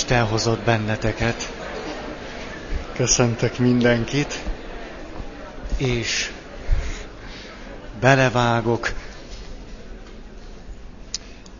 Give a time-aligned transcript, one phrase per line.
[0.00, 1.52] Isten hozott benneteket.
[2.92, 4.42] Köszöntök mindenkit,
[5.76, 6.30] és
[8.00, 8.92] belevágok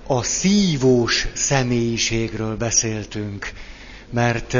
[0.06, 3.52] a szívós személyiségről beszéltünk,
[4.10, 4.54] mert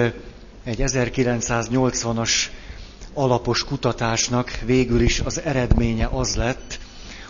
[0.65, 2.33] egy 1980-as
[3.15, 6.79] alapos kutatásnak végül is az eredménye az lett,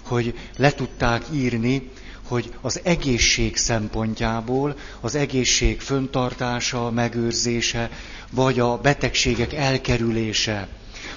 [0.03, 1.91] hogy le tudták írni,
[2.31, 7.91] hogy az egészség szempontjából, az egészség föntartása, megőrzése,
[8.31, 10.69] vagy a betegségek elkerülése,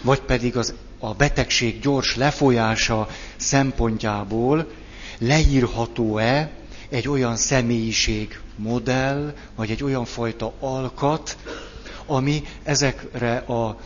[0.01, 4.67] vagy pedig az, a betegség gyors lefolyása szempontjából
[5.17, 6.51] leírható-e
[6.89, 11.37] egy olyan személyiség modell, vagy egy olyan fajta alkat,
[12.05, 13.79] ami ezekre a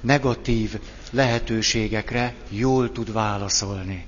[0.00, 0.80] negatív
[1.10, 4.06] lehetőségekre jól tud válaszolni.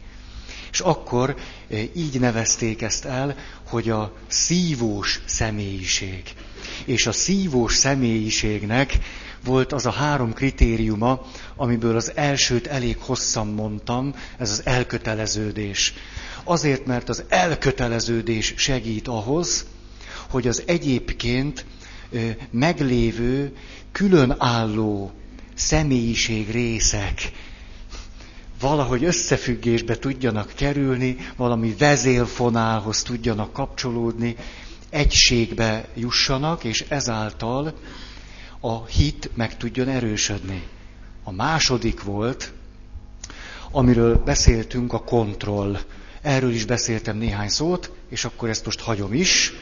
[0.77, 1.37] És akkor
[1.69, 3.37] eh, így nevezték ezt el,
[3.69, 6.23] hogy a szívós személyiség.
[6.85, 8.99] És a szívós személyiségnek
[9.45, 15.95] volt az a három kritériuma, amiből az elsőt elég hosszan mondtam, ez az elköteleződés.
[16.45, 19.67] Azért, mert az elköteleződés segít ahhoz,
[20.31, 21.65] hogy az egyébként
[22.13, 23.57] eh, meglévő,
[23.93, 25.13] különálló
[25.55, 27.33] személyiség részek
[28.61, 34.37] valahogy összefüggésbe tudjanak kerülni, valami vezélfonálhoz tudjanak kapcsolódni,
[34.91, 37.75] egységbe jussanak, és ezáltal
[38.61, 40.63] a hit meg tudjon erősödni.
[41.25, 42.53] A második volt,
[43.71, 45.79] amiről beszéltünk, a kontroll.
[46.23, 49.53] Erről is beszéltem néhány szót, és akkor ezt most hagyom is.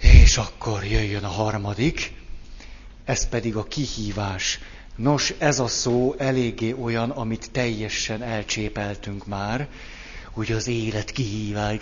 [0.00, 2.12] És akkor jöjjön a harmadik,
[3.04, 4.58] ez pedig a kihívás.
[4.96, 9.68] Nos, ez a szó eléggé olyan, amit teljesen elcsépeltünk már,
[10.30, 11.78] hogy az élet kihívás.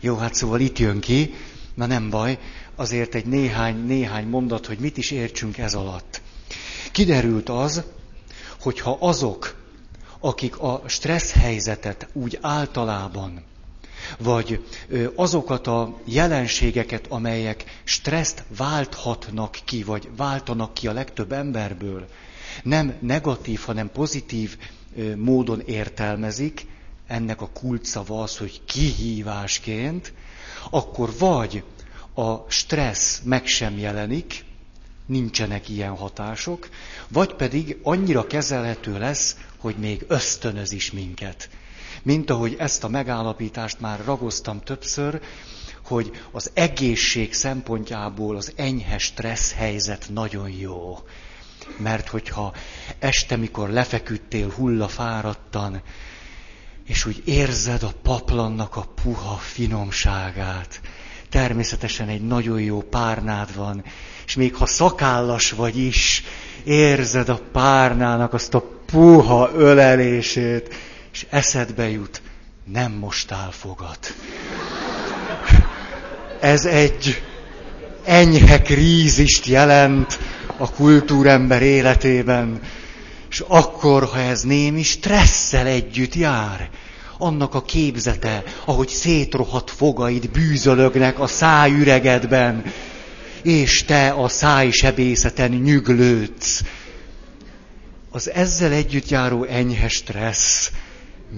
[0.00, 1.34] Jó, hát szóval itt jön ki,
[1.74, 2.38] na nem baj,
[2.76, 6.20] azért egy néhány, néhány mondat, hogy mit is értsünk ez alatt.
[6.92, 7.82] Kiderült az,
[8.60, 9.56] hogyha azok,
[10.20, 13.44] akik a stressz helyzetet úgy általában
[14.18, 14.64] vagy
[15.14, 22.08] azokat a jelenségeket, amelyek stresszt válthatnak ki, vagy váltanak ki a legtöbb emberből,
[22.62, 24.56] nem negatív, hanem pozitív
[25.16, 26.66] módon értelmezik,
[27.06, 30.12] ennek a kulcsszava az, hogy kihívásként,
[30.70, 31.62] akkor vagy
[32.14, 34.44] a stressz meg sem jelenik,
[35.06, 36.68] nincsenek ilyen hatások,
[37.08, 41.48] vagy pedig annyira kezelhető lesz, hogy még ösztönöz is minket
[42.02, 45.20] mint ahogy ezt a megállapítást már ragoztam többször,
[45.84, 50.98] hogy az egészség szempontjából az enyhe stressz helyzet nagyon jó.
[51.76, 52.52] Mert hogyha
[52.98, 55.82] este, mikor lefeküdtél hullafáradtan,
[56.86, 60.80] és úgy érzed a paplannak a puha finomságát,
[61.28, 63.84] természetesen egy nagyon jó párnád van,
[64.26, 66.24] és még ha szakállas vagy is,
[66.64, 70.74] érzed a párnának azt a puha ölelését,
[71.14, 72.22] és eszedbe jut,
[72.64, 74.14] nem mostál fogat.
[76.40, 77.22] Ez egy
[78.04, 80.18] enyhe krízist jelent
[80.56, 82.60] a kultúrember életében,
[83.30, 86.70] és akkor, ha ez némi stresszel együtt jár,
[87.18, 92.72] annak a képzete, ahogy szétrohadt fogaid bűzölögnek a szájüregedben,
[93.42, 96.62] és te a szájsebészeten nyüglődsz.
[98.10, 100.70] Az ezzel együtt járó enyhe stressz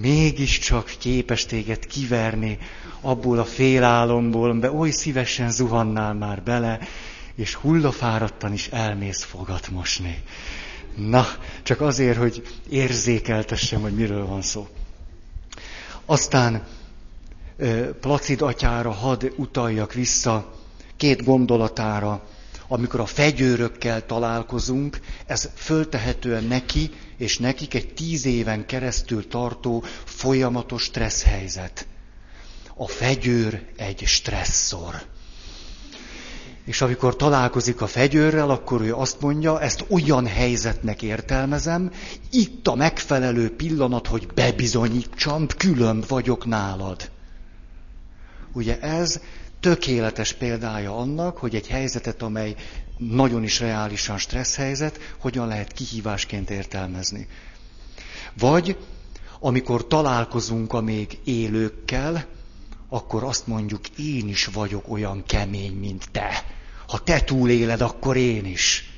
[0.01, 2.57] mégiscsak képes téged kiverni
[3.01, 6.79] abból a félálomból, amiben oly szívesen zuhannál már bele,
[7.35, 10.21] és hullafáradtan is elmész fogat mosni.
[10.95, 11.25] Na,
[11.63, 14.67] csak azért, hogy érzékeltessem, hogy miről van szó.
[16.05, 16.63] Aztán
[17.99, 20.53] Placid atyára hadd utaljak vissza
[20.97, 22.23] két gondolatára,
[22.67, 30.81] amikor a fegyőrökkel találkozunk, ez föltehetően neki és nekik egy tíz éven keresztül tartó folyamatos
[30.83, 31.87] stressz helyzet.
[32.75, 34.95] A fegyőr egy stresszor.
[36.65, 41.91] És amikor találkozik a fegyőrrel, akkor ő azt mondja, ezt olyan helyzetnek értelmezem,
[42.31, 47.09] itt a megfelelő pillanat, hogy bebizonyítsam, külön vagyok nálad.
[48.53, 49.21] Ugye ez
[49.59, 52.55] tökéletes példája annak, hogy egy helyzetet, amely
[52.97, 57.27] nagyon is reálisan stressz helyzet, hogyan lehet kihívásként értelmezni.
[58.37, 58.77] Vagy
[59.39, 62.25] amikor találkozunk a még élőkkel,
[62.89, 66.43] akkor azt mondjuk, én is vagyok olyan kemény, mint te.
[66.87, 68.91] Ha te túléled, akkor én is.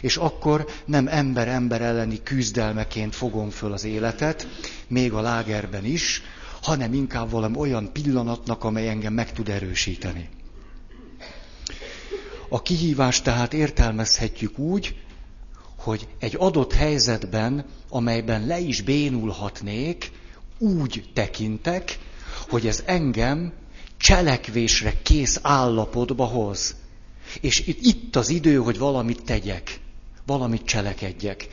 [0.00, 4.48] És akkor nem ember-ember elleni küzdelmeként fogom föl az életet,
[4.88, 6.22] még a lágerben is,
[6.64, 10.28] hanem inkább valami olyan pillanatnak, amely engem meg tud erősíteni.
[12.48, 14.96] A kihívást tehát értelmezhetjük úgy,
[15.76, 20.10] hogy egy adott helyzetben, amelyben le is bénulhatnék,
[20.58, 21.98] úgy tekintek,
[22.48, 23.52] hogy ez engem
[23.96, 26.74] cselekvésre kész állapotba hoz.
[27.40, 29.80] És itt az idő, hogy valamit tegyek,
[30.26, 31.48] valamit cselekedjek.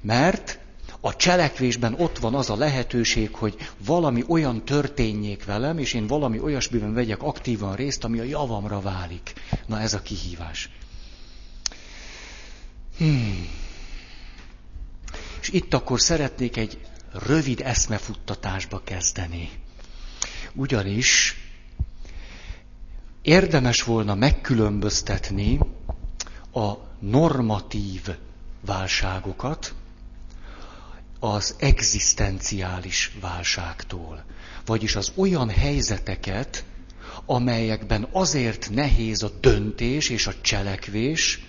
[0.00, 0.58] Mert
[1.00, 6.40] a cselekvésben ott van az a lehetőség, hogy valami olyan történjék velem, és én valami
[6.40, 9.32] olyasmiben vegyek aktívan részt, ami a javamra válik.
[9.66, 10.70] Na ez a kihívás.
[12.98, 13.48] Hmm.
[15.40, 16.78] És itt akkor szeretnék egy
[17.12, 19.50] rövid eszmefuttatásba kezdeni.
[20.54, 21.36] Ugyanis
[23.22, 25.58] érdemes volna megkülönböztetni
[26.52, 28.08] a normatív
[28.60, 29.74] válságokat
[31.20, 34.24] az egzisztenciális válságtól.
[34.66, 36.64] Vagyis az olyan helyzeteket,
[37.26, 41.44] amelyekben azért nehéz a döntés és a cselekvés,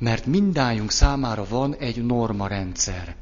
[0.00, 3.16] mert mindájunk számára van egy normarendszer,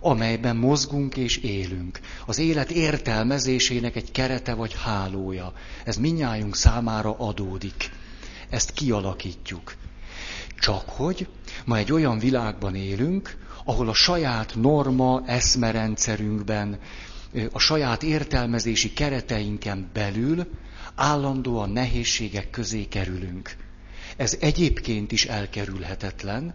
[0.00, 2.00] amelyben mozgunk és élünk.
[2.26, 5.52] Az élet értelmezésének egy kerete vagy hálója.
[5.84, 7.90] Ez minnyájunk számára adódik.
[8.50, 9.74] Ezt kialakítjuk.
[10.60, 11.28] Csak hogy
[11.64, 13.36] ma egy olyan világban élünk,
[13.68, 16.78] ahol a saját norma eszmerendszerünkben,
[17.52, 20.46] a saját értelmezési kereteinken belül
[20.94, 23.56] állandóan nehézségek közé kerülünk.
[24.16, 26.54] Ez egyébként is elkerülhetetlen,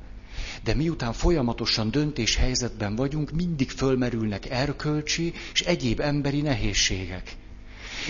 [0.63, 7.35] de miután folyamatosan döntéshelyzetben vagyunk, mindig fölmerülnek erkölcsi és egyéb emberi nehézségek.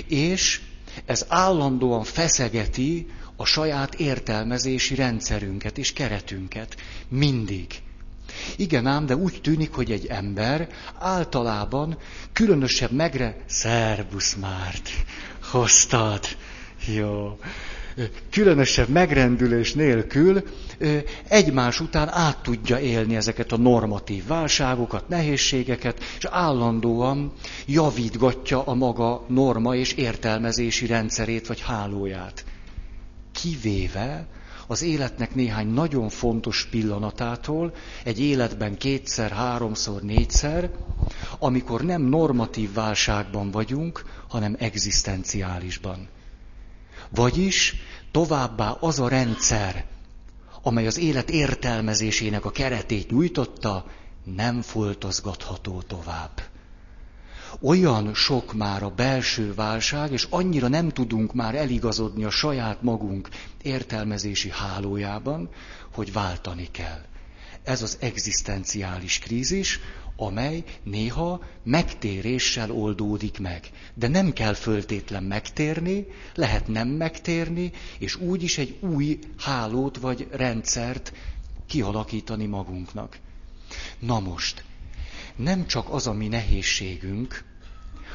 [0.07, 0.61] És
[1.05, 6.75] ez állandóan feszegeti a saját értelmezési rendszerünket és keretünket.
[7.07, 7.67] Mindig.
[8.55, 10.69] Igen ám, de úgy tűnik, hogy egy ember
[10.99, 11.97] általában
[12.33, 13.35] különösebb megre...
[13.45, 14.89] Szerbusz Márt,
[15.51, 16.19] hoztad.
[16.95, 17.37] Jó
[18.29, 20.43] különösebb megrendülés nélkül
[21.27, 27.31] egymás után át tudja élni ezeket a normatív válságokat, nehézségeket, és állandóan
[27.65, 32.45] javítgatja a maga norma és értelmezési rendszerét vagy hálóját.
[33.31, 34.27] Kivéve
[34.67, 37.73] az életnek néhány nagyon fontos pillanatától,
[38.03, 40.71] egy életben kétszer, háromszor, négyszer,
[41.39, 46.07] amikor nem normatív válságban vagyunk, hanem egzisztenciálisban.
[47.09, 47.75] Vagyis
[48.11, 49.85] továbbá az a rendszer,
[50.61, 53.85] amely az élet értelmezésének a keretét nyújtotta,
[54.23, 56.52] nem foltozgatható tovább.
[57.61, 63.29] Olyan sok már a belső válság, és annyira nem tudunk már eligazodni a saját magunk
[63.61, 65.49] értelmezési hálójában,
[65.93, 67.01] hogy váltani kell.
[67.63, 69.79] Ez az egzisztenciális krízis,
[70.15, 73.69] amely néha megtéréssel oldódik meg.
[73.93, 76.05] De nem kell föltétlen megtérni,
[76.35, 81.13] lehet nem megtérni, és úgy is egy új hálót vagy rendszert
[81.67, 83.19] kialakítani magunknak.
[83.99, 84.63] Na most,
[85.35, 87.43] nem csak az a mi nehézségünk,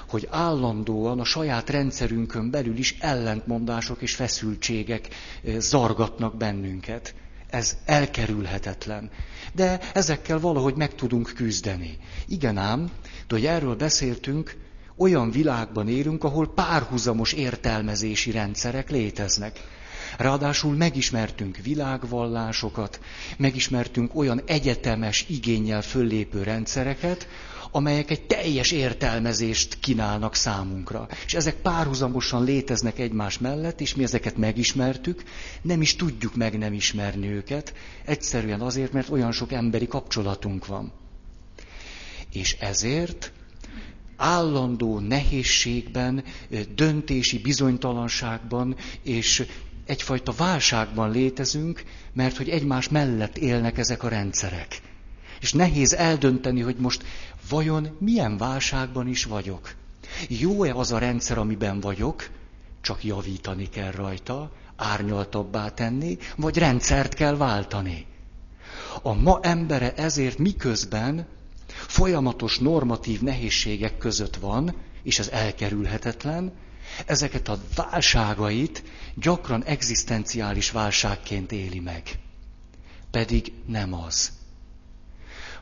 [0.08, 5.08] hogy állandóan a saját rendszerünkön belül is ellentmondások és feszültségek
[5.44, 7.14] eh, zargatnak bennünket.
[7.50, 9.10] Ez elkerülhetetlen.
[9.54, 11.98] De ezekkel valahogy meg tudunk küzdeni.
[12.26, 12.90] Igen ám,
[13.26, 14.56] de hogy erről beszéltünk,
[14.96, 19.60] olyan világban élünk, ahol párhuzamos értelmezési rendszerek léteznek.
[20.18, 23.00] Ráadásul megismertünk világvallásokat,
[23.36, 27.28] megismertünk olyan egyetemes igényel föllépő rendszereket,
[27.70, 31.08] amelyek egy teljes értelmezést kínálnak számunkra.
[31.26, 35.22] És ezek párhuzamosan léteznek egymás mellett, és mi ezeket megismertük,
[35.62, 40.92] nem is tudjuk meg nem ismerni őket, egyszerűen azért, mert olyan sok emberi kapcsolatunk van.
[42.32, 43.32] És ezért
[44.16, 46.24] állandó nehézségben,
[46.74, 49.46] döntési bizonytalanságban és
[49.88, 54.80] egyfajta válságban létezünk, mert hogy egymás mellett élnek ezek a rendszerek.
[55.40, 57.04] És nehéz eldönteni, hogy most
[57.48, 59.74] vajon milyen válságban is vagyok.
[60.28, 62.28] Jó-e az a rendszer, amiben vagyok,
[62.80, 68.06] csak javítani kell rajta, árnyaltabbá tenni, vagy rendszert kell váltani.
[69.02, 71.26] A ma embere ezért miközben
[71.66, 76.52] folyamatos normatív nehézségek között van, és ez elkerülhetetlen,
[77.06, 78.82] ezeket a válságait
[79.14, 82.02] gyakran egzisztenciális válságként éli meg.
[83.10, 84.30] Pedig nem az.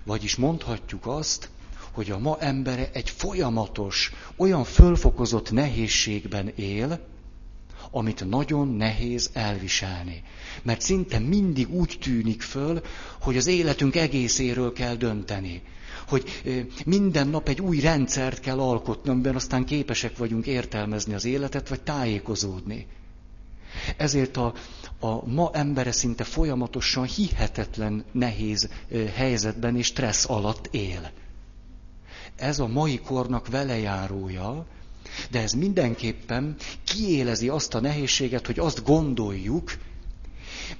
[0.05, 1.49] Vagyis mondhatjuk azt,
[1.93, 7.07] hogy a ma embere egy folyamatos, olyan fölfokozott nehézségben él,
[7.91, 10.23] amit nagyon nehéz elviselni.
[10.63, 12.83] Mert szinte mindig úgy tűnik föl,
[13.21, 15.63] hogy az életünk egészéről kell dönteni.
[16.09, 16.25] Hogy
[16.85, 21.81] minden nap egy új rendszert kell alkotni, amiben aztán képesek vagyunk értelmezni az életet, vagy
[21.81, 22.87] tájékozódni.
[23.97, 24.55] Ezért a,
[25.01, 28.69] a ma embere szinte folyamatosan hihetetlen nehéz
[29.15, 31.11] helyzetben és stressz alatt él.
[32.37, 34.67] Ez a mai kornak velejárója,
[35.31, 39.73] de ez mindenképpen kiélezi azt a nehézséget, hogy azt gondoljuk,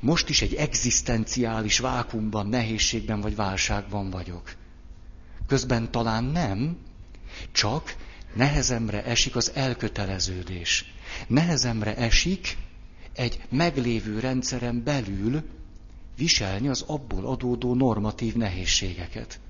[0.01, 4.55] most is egy egzisztenciális vákumban, nehézségben vagy válságban vagyok.
[5.47, 6.77] Közben talán nem,
[7.53, 7.97] csak
[8.35, 10.93] nehezemre esik az elköteleződés.
[11.27, 12.57] Nehezemre esik
[13.15, 15.43] egy meglévő rendszeren belül
[16.17, 19.41] viselni az abból adódó normatív nehézségeket.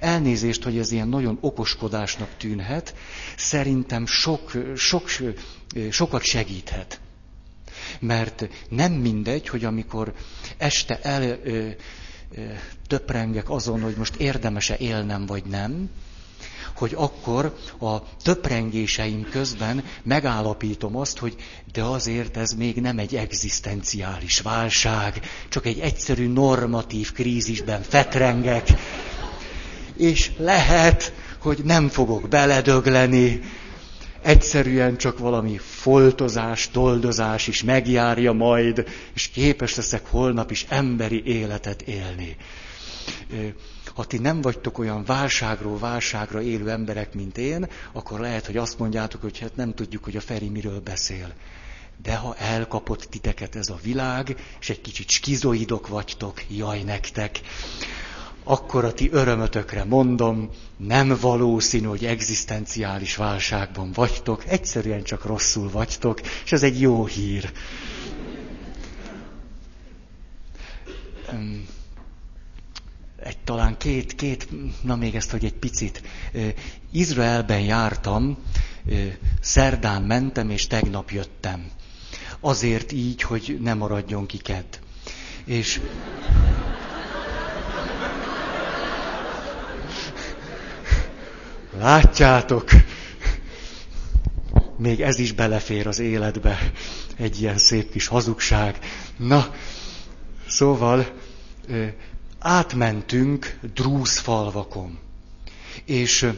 [0.00, 2.94] Elnézést, hogy ez ilyen nagyon okoskodásnak tűnhet,
[3.36, 5.10] szerintem sok, sok,
[5.90, 7.00] sokat segíthet.
[8.00, 10.14] Mert nem mindegy, hogy amikor
[10.58, 11.38] este el
[12.86, 15.90] töprengek azon, hogy most érdemese élnem vagy nem,
[16.74, 21.36] hogy akkor a töprengéseim közben megállapítom azt, hogy
[21.72, 28.68] de azért ez még nem egy egzisztenciális válság, csak egy egyszerű normatív krízisben fetrengek,
[29.96, 33.40] és lehet, hogy nem fogok beledögleni,
[34.22, 38.84] egyszerűen csak valami foltozás, toldozás is megjárja majd,
[39.14, 42.36] és képes leszek holnap is emberi életet élni.
[43.94, 48.78] Ha ti nem vagytok olyan válságról válságra élő emberek, mint én, akkor lehet, hogy azt
[48.78, 51.32] mondjátok, hogy hát nem tudjuk, hogy a Feri miről beszél.
[52.02, 57.40] De ha elkapott titeket ez a világ, és egy kicsit skizoidok vagytok, jaj nektek,
[58.44, 66.20] akkor a ti örömötökre mondom, nem valószínű, hogy egzisztenciális válságban vagytok, egyszerűen csak rosszul vagytok,
[66.44, 67.52] és ez egy jó hír.
[73.22, 74.48] Egy talán két, két,
[74.82, 76.02] na még ezt, hogy egy picit.
[76.92, 78.38] Izraelben jártam,
[79.40, 81.70] szerdán mentem, és tegnap jöttem.
[82.40, 84.64] Azért így, hogy ne maradjon ki kedd.
[85.44, 85.80] És
[91.78, 92.70] Látjátok,
[94.76, 96.72] még ez is belefér az életbe,
[97.16, 98.78] egy ilyen szép kis hazugság.
[99.16, 99.54] Na,
[100.46, 101.06] szóval
[102.38, 104.98] átmentünk Drúz falvakon.
[105.84, 106.32] És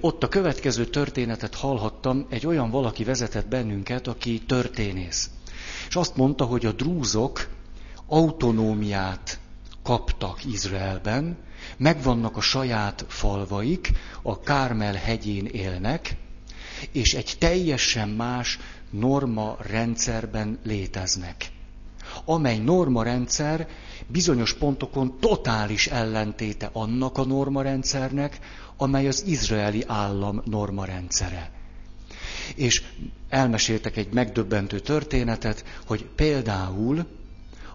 [0.00, 5.30] ott a következő történetet hallhattam, egy olyan valaki vezetett bennünket, aki történész.
[5.88, 7.48] És azt mondta, hogy a drúzok
[8.06, 9.38] autonómiát
[9.82, 11.36] kaptak Izraelben,
[11.76, 13.90] megvannak a saját falvaik,
[14.22, 16.16] a Kármel hegyén élnek,
[16.92, 18.58] és egy teljesen más
[18.90, 21.50] norma rendszerben léteznek.
[22.24, 23.68] Amely norma rendszer
[24.06, 28.38] bizonyos pontokon totális ellentéte annak a norma rendszernek,
[28.76, 31.50] amely az izraeli állam norma rendszere.
[32.54, 32.82] És
[33.28, 37.06] elmeséltek egy megdöbbentő történetet, hogy például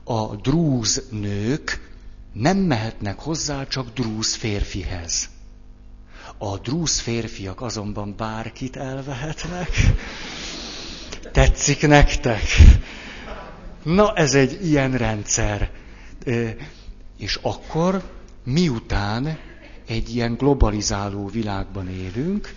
[0.03, 1.95] a drúz nők
[2.39, 5.29] nem mehetnek hozzá csak drúz férfihez.
[6.37, 9.69] A drúz férfiak azonban bárkit elvehetnek.
[11.31, 12.41] Tetszik nektek?
[13.83, 15.71] Na, ez egy ilyen rendszer.
[17.17, 18.03] És akkor,
[18.43, 19.37] miután
[19.87, 22.53] egy ilyen globalizáló világban élünk,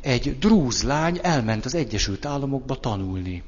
[0.00, 3.42] egy drúz lány elment az Egyesült Államokba tanulni.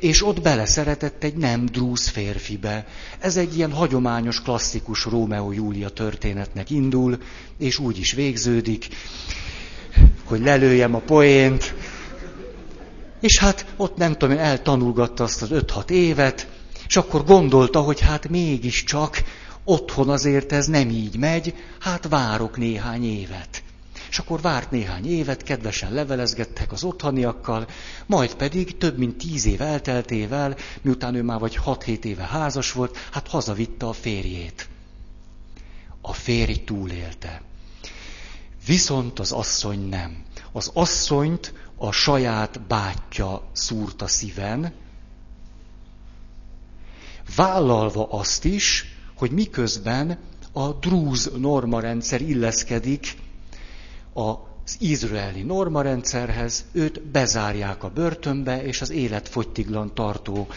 [0.00, 2.86] És ott beleszeretett egy nem drúz férfibe.
[3.18, 7.18] Ez egy ilyen hagyományos, klasszikus Rómeó-Júlia történetnek indul,
[7.58, 8.88] és úgy is végződik,
[10.24, 11.74] hogy lelőjem a poént.
[13.20, 16.48] És hát ott nem tudom, eltanulgatta azt az 5-6 évet,
[16.88, 19.22] és akkor gondolta, hogy hát mégiscsak
[19.64, 23.61] otthon azért ez nem így megy, hát várok néhány évet
[24.12, 27.66] és akkor várt néhány évet, kedvesen levelezgettek az otthoniakkal,
[28.06, 32.96] majd pedig több mint tíz év elteltével, miután ő már vagy hat-hét éve házas volt,
[33.12, 34.68] hát hazavitte a férjét.
[36.00, 37.42] A férj túlélte.
[38.66, 40.24] Viszont az asszony nem.
[40.52, 44.72] Az asszonyt a saját bátyja szúrta szíven,
[47.36, 50.18] vállalva azt is, hogy miközben
[50.52, 53.16] a drúz normarendszer illeszkedik
[54.12, 60.48] az izraeli normarendszerhez, őt bezárják a börtönbe, és az életfogytiglan tartó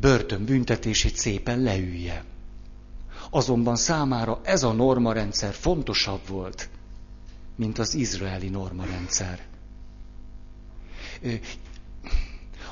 [0.00, 2.24] börtönbüntetését szépen leülje.
[3.30, 6.68] Azonban számára ez a normarendszer fontosabb volt,
[7.56, 9.40] mint az izraeli normarendszer.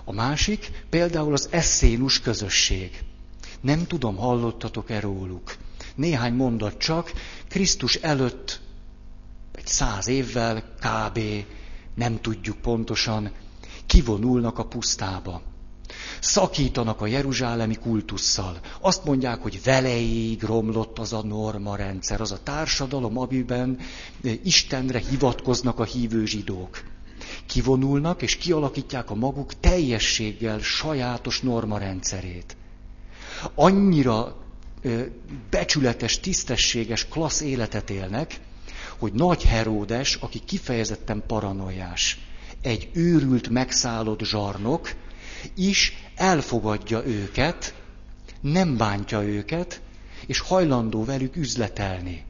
[0.05, 3.03] A másik például az eszénus közösség.
[3.61, 5.57] Nem tudom, hallottatok-e róluk.
[5.95, 7.13] Néhány mondat csak,
[7.49, 8.61] Krisztus előtt
[9.53, 11.21] egy száz évvel kb.
[11.95, 13.31] nem tudjuk pontosan,
[13.87, 15.43] kivonulnak a pusztába.
[16.21, 18.61] Szakítanak a jeruzsálemi kultusszal.
[18.81, 23.79] Azt mondják, hogy veleig romlott az a norma rendszer, az a társadalom, amiben
[24.43, 26.83] Istenre hivatkoznak a hívő zsidók.
[27.47, 32.57] Kivonulnak és kialakítják a maguk teljességgel sajátos norma rendszerét.
[33.55, 34.37] Annyira
[35.51, 38.41] becsületes, tisztességes, klassz életet élnek,
[39.03, 42.19] hogy nagy Heródes, aki kifejezetten paranoiás,
[42.61, 44.95] egy őrült, megszállott zsarnok,
[45.55, 47.75] is elfogadja őket,
[48.41, 49.81] nem bántja őket,
[50.27, 52.25] és hajlandó velük üzletelni.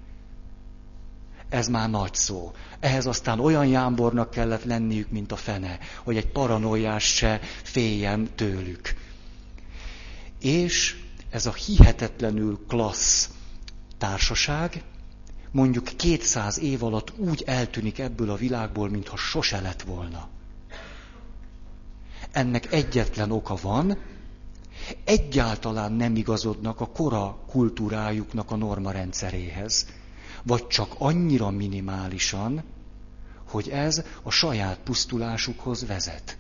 [1.49, 2.53] Ez már nagy szó.
[2.81, 8.95] Ehhez aztán olyan jámbornak kellett lenniük, mint a fene, hogy egy paranoiás se féljen tőlük.
[10.41, 10.97] És
[11.31, 13.31] ez a hihetetlenül klassz
[13.99, 14.83] társaság
[15.53, 20.29] mondjuk 200 év alatt úgy eltűnik ebből a világból, mintha sose lett volna.
[22.31, 23.99] Ennek egyetlen oka van,
[25.05, 29.87] egyáltalán nem igazodnak a kora kultúrájuknak a norma rendszeréhez,
[30.43, 32.63] vagy csak annyira minimálisan,
[33.49, 36.37] hogy ez a saját pusztulásukhoz vezet.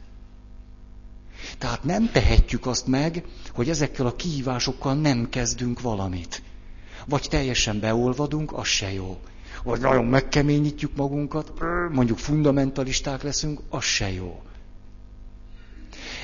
[1.59, 6.43] Tehát nem tehetjük azt meg, hogy ezekkel a kihívásokkal nem kezdünk valamit.
[7.07, 9.21] Vagy teljesen beolvadunk, az se jó.
[9.63, 11.53] Vagy nagyon megkeményítjük magunkat,
[11.93, 14.43] mondjuk fundamentalisták leszünk, az se jó.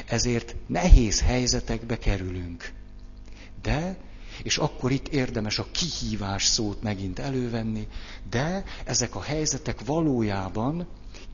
[0.07, 2.73] Ezért nehéz helyzetekbe kerülünk.
[3.63, 3.97] De,
[4.43, 7.89] és akkor itt érdemes a kihívás szót megint elővenni,
[8.31, 10.87] de ezek a helyzetek valójában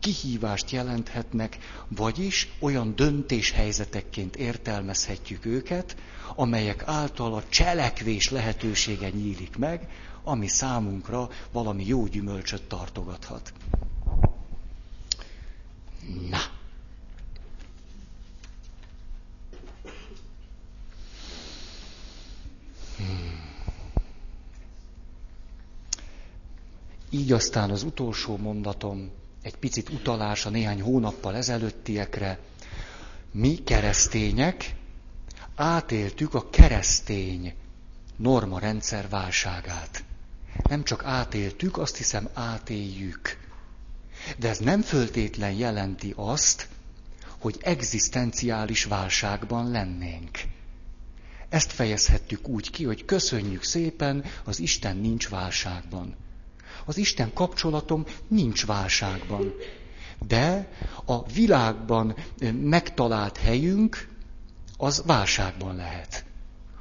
[0.05, 1.59] kihívást jelenthetnek,
[1.89, 5.97] vagyis olyan döntéshelyzetekként értelmezhetjük őket,
[6.37, 9.89] amelyek által a cselekvés lehetősége nyílik meg,
[10.25, 13.53] ami számunkra valami jó gyümölcsöt tartogathat.
[16.31, 16.39] Na.
[22.97, 23.53] Hmm.
[27.11, 29.11] Így aztán az utolsó mondatom,
[29.45, 32.39] egy picit utalás a néhány hónappal ezelőttiekre.
[33.33, 34.75] Mi keresztények
[35.55, 37.55] átéltük a keresztény
[38.17, 40.05] norma rendszer válságát.
[40.69, 43.39] Nem csak átéltük, azt hiszem átéljük.
[44.39, 46.69] De ez nem föltétlen jelenti azt,
[47.39, 50.39] hogy egzisztenciális válságban lennénk.
[51.49, 56.17] Ezt fejezhettük úgy ki, hogy köszönjük szépen, az Isten nincs válságban.
[56.85, 59.55] Az Isten kapcsolatom nincs válságban.
[60.27, 60.69] De
[61.05, 62.15] a világban
[62.63, 64.09] megtalált helyünk
[64.77, 66.25] az válságban lehet.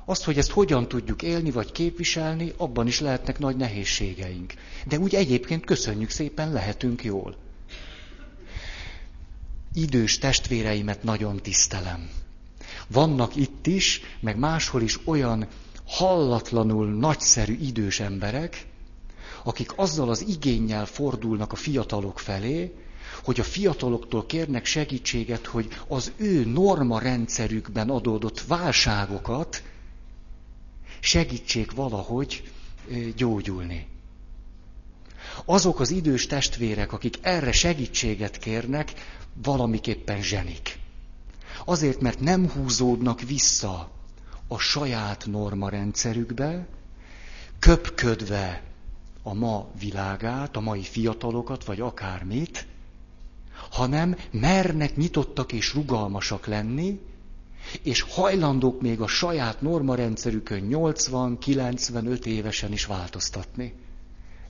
[0.06, 4.54] Azt, hogy ezt hogyan tudjuk élni vagy képviselni, abban is lehetnek nagy nehézségeink.
[4.88, 7.36] De úgy egyébként köszönjük szépen, lehetünk jól.
[9.74, 12.10] Idős testvéreimet nagyon tisztelem.
[12.88, 15.48] Vannak itt is, meg máshol is olyan
[15.86, 18.66] hallatlanul nagyszerű idős emberek,
[19.44, 22.74] akik azzal az igényel fordulnak a fiatalok felé,
[23.24, 29.64] hogy a fiataloktól kérnek segítséget, hogy az ő norma rendszerükben adódott válságokat
[31.00, 32.52] segítsék valahogy
[33.16, 33.88] gyógyulni.
[35.46, 38.94] Azok az idős testvérek, akik erre segítséget kérnek,
[39.44, 40.80] valamiképpen zsenik.
[41.66, 43.92] Azért, mert nem húzódnak vissza
[44.48, 46.68] a saját norma rendszerükbe,
[47.60, 48.73] köpködve
[49.24, 52.68] a ma világát, a mai fiatalokat, vagy akármit,
[53.70, 57.00] hanem mernek nyitottak és rugalmasak lenni,
[57.82, 63.74] és hajlandók még a saját normarendszerükön 80-95 évesen is változtatni.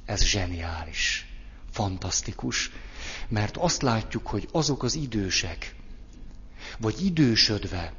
[0.06, 1.28] Ez zseniális,
[1.72, 2.72] fantasztikus,
[3.28, 5.76] mert azt látjuk, hogy azok az idősek,
[6.80, 7.94] vagy idősödve,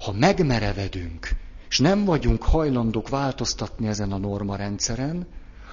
[0.00, 1.28] ha megmerevedünk,
[1.68, 5.26] és nem vagyunk hajlandók változtatni ezen a normarendszeren,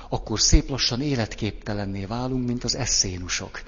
[0.09, 3.61] akkor szép lassan életképtelenné válunk, mint az eszénusok.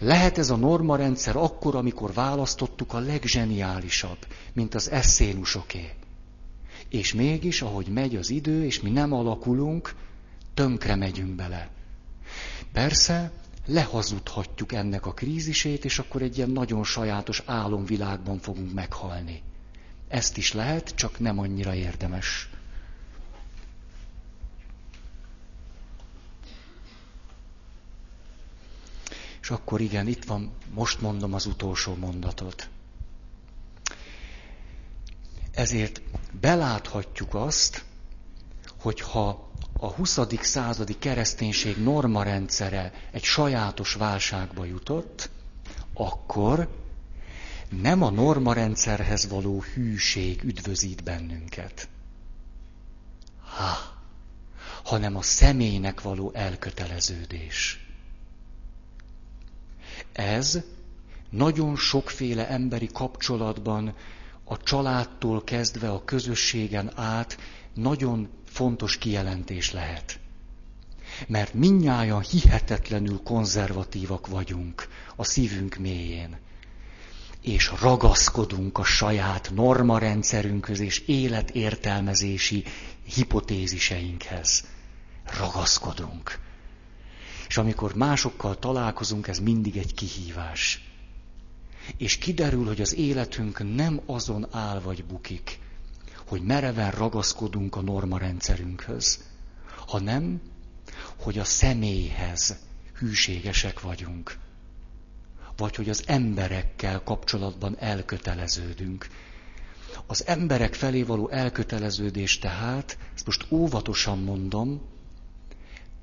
[0.00, 4.18] Lehet ez a normarendszer akkor, amikor választottuk a legzseniálisabb,
[4.52, 5.90] mint az eszénusoké.
[6.88, 9.94] És mégis, ahogy megy az idő, és mi nem alakulunk,
[10.54, 11.70] tönkre megyünk bele.
[12.72, 13.32] Persze,
[13.66, 19.42] lehazudhatjuk ennek a krízisét, és akkor egy ilyen nagyon sajátos álomvilágban fogunk meghalni.
[20.08, 22.48] Ezt is lehet, csak nem annyira érdemes.
[29.48, 32.68] És akkor igen, itt van, most mondom az utolsó mondatot.
[35.52, 36.00] Ezért
[36.40, 37.84] beláthatjuk azt,
[38.80, 40.18] hogy ha a 20.
[40.40, 45.30] századi kereszténység normarendszere egy sajátos válságba jutott,
[45.94, 46.68] akkor
[47.68, 51.88] Nem a normarendszerhez való hűség üdvözít bennünket.
[53.40, 53.76] Ha,
[54.84, 57.87] hanem a személynek való elköteleződés.
[60.12, 60.58] Ez
[61.30, 63.94] nagyon sokféle emberi kapcsolatban,
[64.44, 67.38] a családtól kezdve a közösségen át
[67.74, 70.18] nagyon fontos kijelentés lehet.
[71.26, 76.38] Mert minnyáján hihetetlenül konzervatívak vagyunk a szívünk mélyén.
[77.42, 82.64] És ragaszkodunk a saját normarendszerünkhöz és életértelmezési
[83.04, 84.64] hipotéziseinkhez.
[85.38, 86.38] Ragaszkodunk.
[87.48, 90.82] És amikor másokkal találkozunk, ez mindig egy kihívás.
[91.96, 95.58] És kiderül, hogy az életünk nem azon áll vagy bukik,
[96.26, 99.24] hogy mereven ragaszkodunk a normarendszerünkhöz,
[99.86, 100.40] hanem,
[101.20, 102.56] hogy a személyhez
[102.98, 104.38] hűségesek vagyunk.
[105.56, 109.06] Vagy hogy az emberekkel kapcsolatban elköteleződünk.
[110.06, 114.80] Az emberek felé való elköteleződés tehát, ezt most óvatosan mondom,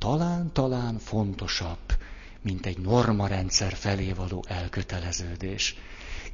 [0.05, 1.97] talán-talán fontosabb,
[2.41, 5.75] mint egy normarendszer felé való elköteleződés.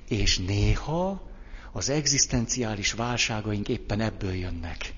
[0.08, 1.22] És néha
[1.72, 4.94] az egzisztenciális válságaink éppen ebből jönnek.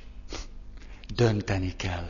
[1.16, 2.10] Dönteni kell.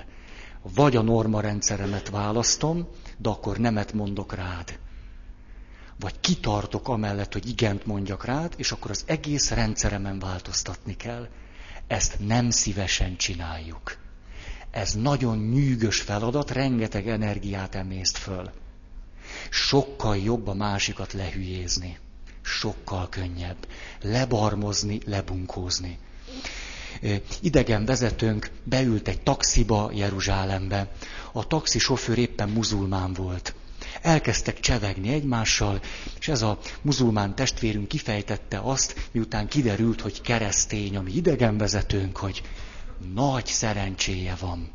[0.62, 4.80] Vagy a normarendszeremet választom, de akkor nemet mondok rád.
[6.00, 11.28] Vagy kitartok amellett, hogy igent mondjak rád, és akkor az egész rendszeremen változtatni kell.
[11.88, 14.03] Ezt nem szívesen csináljuk.
[14.74, 18.52] Ez nagyon nyűgös feladat, rengeteg energiát emészt föl.
[19.50, 21.98] Sokkal jobb a másikat lehülyézni.
[22.42, 23.68] Sokkal könnyebb.
[24.02, 25.98] Lebarmozni, lebunkózni.
[27.42, 30.92] Idegen vezetőnk beült egy taxiba Jeruzsálembe.
[31.32, 33.56] A taxi sofőr éppen muzulmán volt.
[34.02, 35.82] Elkezdtek csevegni egymással,
[36.20, 42.42] és ez a muzulmán testvérünk kifejtette azt, miután kiderült, hogy keresztény, ami idegenvezetőnk, hogy
[43.14, 44.70] nagy szerencséje van.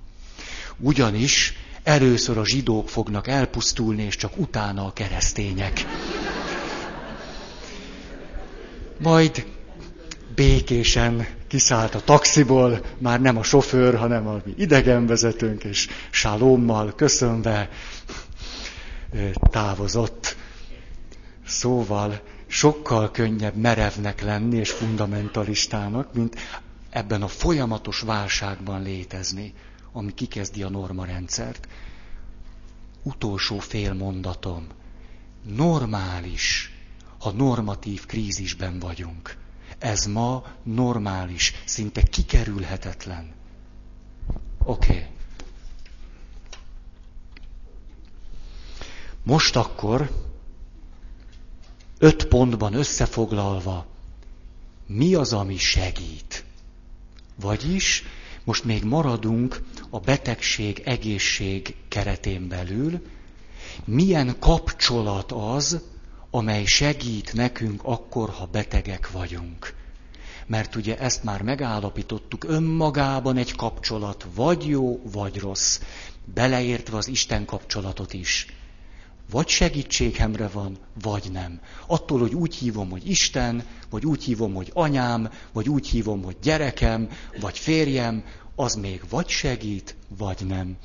[0.79, 5.85] Ugyanis először a zsidók fognak elpusztulni, és csak utána a keresztények.
[8.99, 9.47] Majd
[10.35, 17.69] békésen kiszállt a taxiból, már nem a sofőr, hanem a idegenvezetőnk, és sálommal köszönve
[19.51, 20.37] távozott.
[21.47, 26.37] Szóval sokkal könnyebb merevnek lenni és fundamentalistának, mint
[26.91, 29.55] ebben a folyamatos válságban létezni,
[29.93, 31.69] ami kikezdi a normarendszert.
[33.03, 34.67] Utolsó fél mondatom.
[35.43, 36.73] Normális,
[37.19, 39.37] ha normatív krízisben vagyunk.
[39.79, 43.35] Ez ma normális, szinte kikerülhetetlen.
[44.65, 44.93] Oké.
[44.93, 45.07] Okay.
[49.23, 50.11] Most akkor
[51.99, 53.87] öt pontban összefoglalva,
[54.87, 56.45] mi az, ami segít?
[57.41, 58.05] Vagyis
[58.45, 63.01] most még maradunk a betegség, egészség keretén belül,
[63.85, 65.81] milyen kapcsolat az,
[66.31, 69.75] amely segít nekünk akkor, ha betegek vagyunk.
[70.47, 75.81] Mert ugye ezt már megállapítottuk, önmagában egy kapcsolat vagy jó, vagy rossz,
[76.35, 78.47] beleértve az Isten kapcsolatot is.
[79.31, 81.61] Vagy segítségemre van, vagy nem.
[81.87, 86.37] Attól, hogy úgy hívom, hogy Isten, vagy úgy hívom, hogy anyám, vagy úgy hívom, hogy
[86.43, 87.09] gyerekem,
[87.41, 90.77] vagy férjem, az még vagy segít, vagy nem.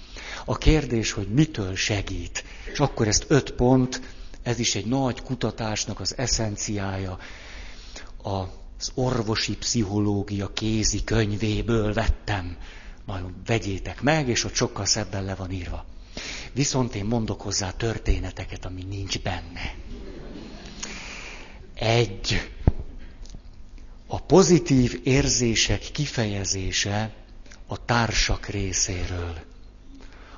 [0.45, 2.43] A kérdés, hogy mitől segít.
[2.71, 4.01] És akkor ezt öt pont,
[4.43, 7.17] ez is egy nagy kutatásnak az eszenciája.
[8.21, 12.57] Az orvosi pszichológia kézi könyvéből vettem.
[13.05, 15.85] Nagyon vegyétek meg, és ott sokkal szebben le van írva.
[16.53, 19.75] Viszont én mondok hozzá történeteket, ami nincs benne.
[21.73, 22.51] Egy.
[24.07, 27.13] A pozitív érzések kifejezése
[27.67, 29.37] a társak részéről.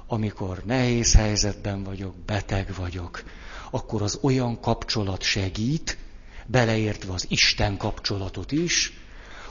[0.08, 3.24] Amikor nehéz helyzetben vagyok, beteg vagyok,
[3.72, 5.98] akkor az olyan kapcsolat segít,
[6.46, 9.05] beleértve az Isten kapcsolatot is,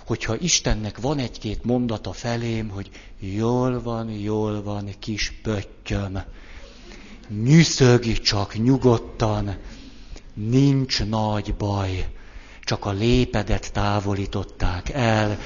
[0.07, 6.23] hogyha Istennek van egy-két mondata felém, hogy jól van, jól van, kis pöttyöm,
[7.29, 9.57] nyűszög csak nyugodtan,
[10.35, 12.07] nincs nagy baj,
[12.61, 15.39] csak a lépedet távolították el,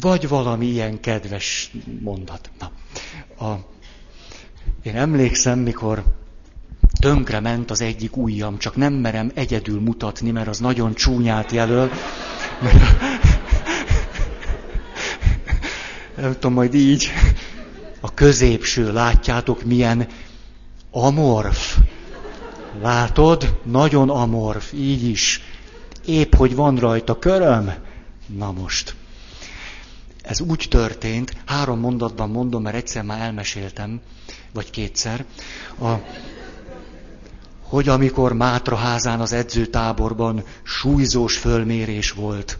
[0.00, 2.50] vagy valami ilyen kedves mondat.
[2.58, 2.70] Na,
[3.46, 3.58] a,
[4.82, 6.21] én emlékszem, mikor
[7.02, 11.90] tönkre ment az egyik ujjam, csak nem merem egyedül mutatni, mert az nagyon csúnyát jelöl.
[16.16, 17.10] Nem tudom, majd így.
[18.00, 20.06] A középső, látjátok, milyen
[20.90, 21.78] amorf.
[22.80, 23.58] Látod?
[23.62, 25.40] Nagyon amorf, így is.
[26.04, 27.74] Épp, hogy van rajta köröm.
[28.26, 28.94] Na most.
[30.22, 34.00] Ez úgy történt, három mondatban mondom, mert egyszer már elmeséltem,
[34.52, 35.24] vagy kétszer,
[35.80, 35.92] a,
[37.72, 42.58] hogy amikor Mátraházán az edzőtáborban súlyzós fölmérés volt,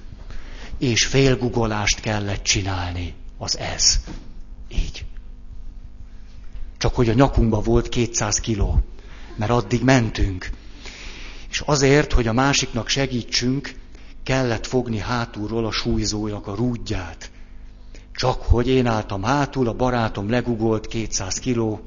[0.78, 3.96] és félgugolást kellett csinálni, az ez.
[4.68, 5.04] Így.
[6.78, 8.80] Csak hogy a nyakunkba volt 200 kiló,
[9.36, 10.50] mert addig mentünk.
[11.50, 13.74] És azért, hogy a másiknak segítsünk,
[14.22, 17.30] kellett fogni hátulról a súlyzónak a rúdját.
[18.14, 21.80] Csak hogy én álltam hátul, a barátom legugolt 200 kiló,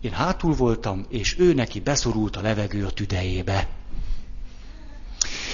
[0.00, 3.68] én hátul voltam, és ő neki beszorult a levegő a tüdejébe.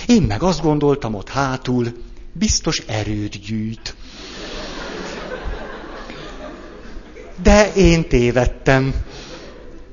[0.07, 1.87] Én meg azt gondoltam ott hátul,
[2.33, 3.95] biztos erőt gyűjt.
[7.43, 8.95] De én tévedtem.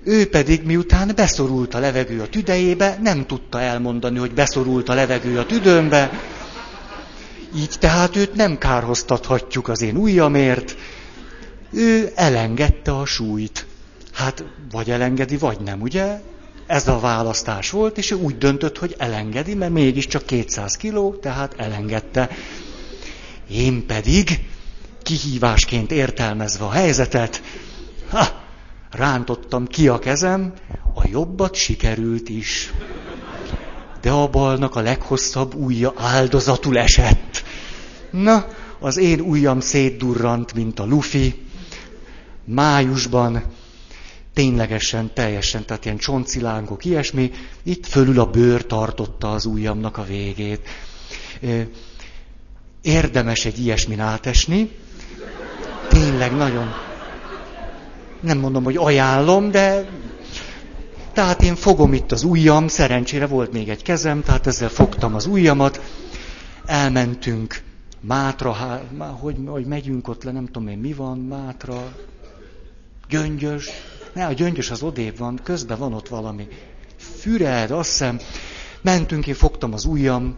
[0.04, 5.40] Ő pedig miután beszorult a levegő a tüdejébe, nem tudta elmondani, hogy beszorult a levegő
[5.40, 6.12] a tüdőmbe.
[7.56, 10.76] Így tehát őt nem kárhoztathatjuk az én ujjamért.
[11.72, 13.66] Ő elengedte a súlyt.
[14.14, 16.22] Hát vagy elengedi, vagy nem, ugye?
[16.68, 21.54] Ez a választás volt, és ő úgy döntött, hogy elengedi, mert mégiscsak 200 kiló, tehát
[21.58, 22.30] elengedte.
[23.50, 24.46] Én pedig,
[25.02, 27.42] kihívásként értelmezve a helyzetet,
[28.10, 28.28] ha,
[28.92, 30.54] rántottam ki a kezem,
[30.94, 32.72] a jobbat sikerült is.
[34.02, 37.44] De a balnak a leghosszabb ujja áldozatul esett.
[38.12, 38.48] Na,
[38.80, 41.46] az én ujjam szétdurrant, mint a lufi.
[42.46, 43.44] Májusban
[44.34, 47.32] ténylegesen, teljesen, tehát ilyen csoncilángok, ilyesmi,
[47.64, 50.68] itt fölül a bőr tartotta az ujjamnak a végét.
[52.82, 54.72] Érdemes egy ilyesmin átesni,
[55.90, 56.74] tényleg nagyon,
[58.20, 59.90] nem mondom, hogy ajánlom, de
[61.14, 65.26] tehát én fogom itt az ujjam, szerencsére volt még egy kezem, tehát ezzel fogtam az
[65.26, 65.82] ujjamat,
[66.66, 67.62] elmentünk
[68.00, 68.52] Mátra,
[69.20, 71.92] hogy, hogy megyünk ott le, nem tudom én mi van, Mátra,
[73.10, 73.70] Gyöngyös,
[74.14, 76.48] ne, a gyöngyös az odébb van, közben van ott valami.
[76.98, 78.20] Füred, azt hiszem,
[78.82, 80.38] mentünk, én fogtam az ujjam,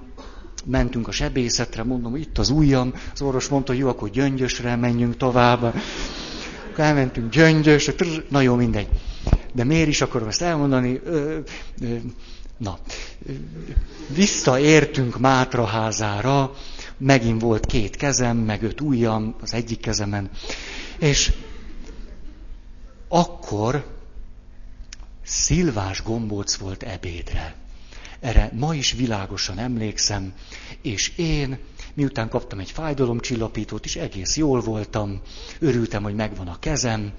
[0.66, 4.76] mentünk a sebészetre, mondom, hogy itt az ujjam, az orvos mondta, hogy jó, akkor gyöngyösre
[4.76, 5.64] menjünk tovább.
[5.64, 7.92] Akkor elmentünk gyöngyös,
[8.30, 8.88] na jó, mindegy.
[9.54, 11.02] De miért is akarom ezt elmondani?
[11.06, 11.38] Ö,
[11.82, 11.96] ö,
[12.58, 12.78] na,
[14.08, 16.52] visszaértünk Mátraházára,
[16.98, 20.30] megint volt két kezem, meg öt ujjam az egyik kezemen,
[21.00, 21.32] és
[23.08, 23.94] akkor
[25.24, 27.56] szilvás gombóc volt ebédre.
[28.20, 30.34] Erre ma is világosan emlékszem,
[30.82, 31.58] és én,
[31.94, 35.22] miután kaptam egy fájdalomcsillapítót, és egész jól voltam,
[35.60, 37.14] örültem, hogy megvan a kezem,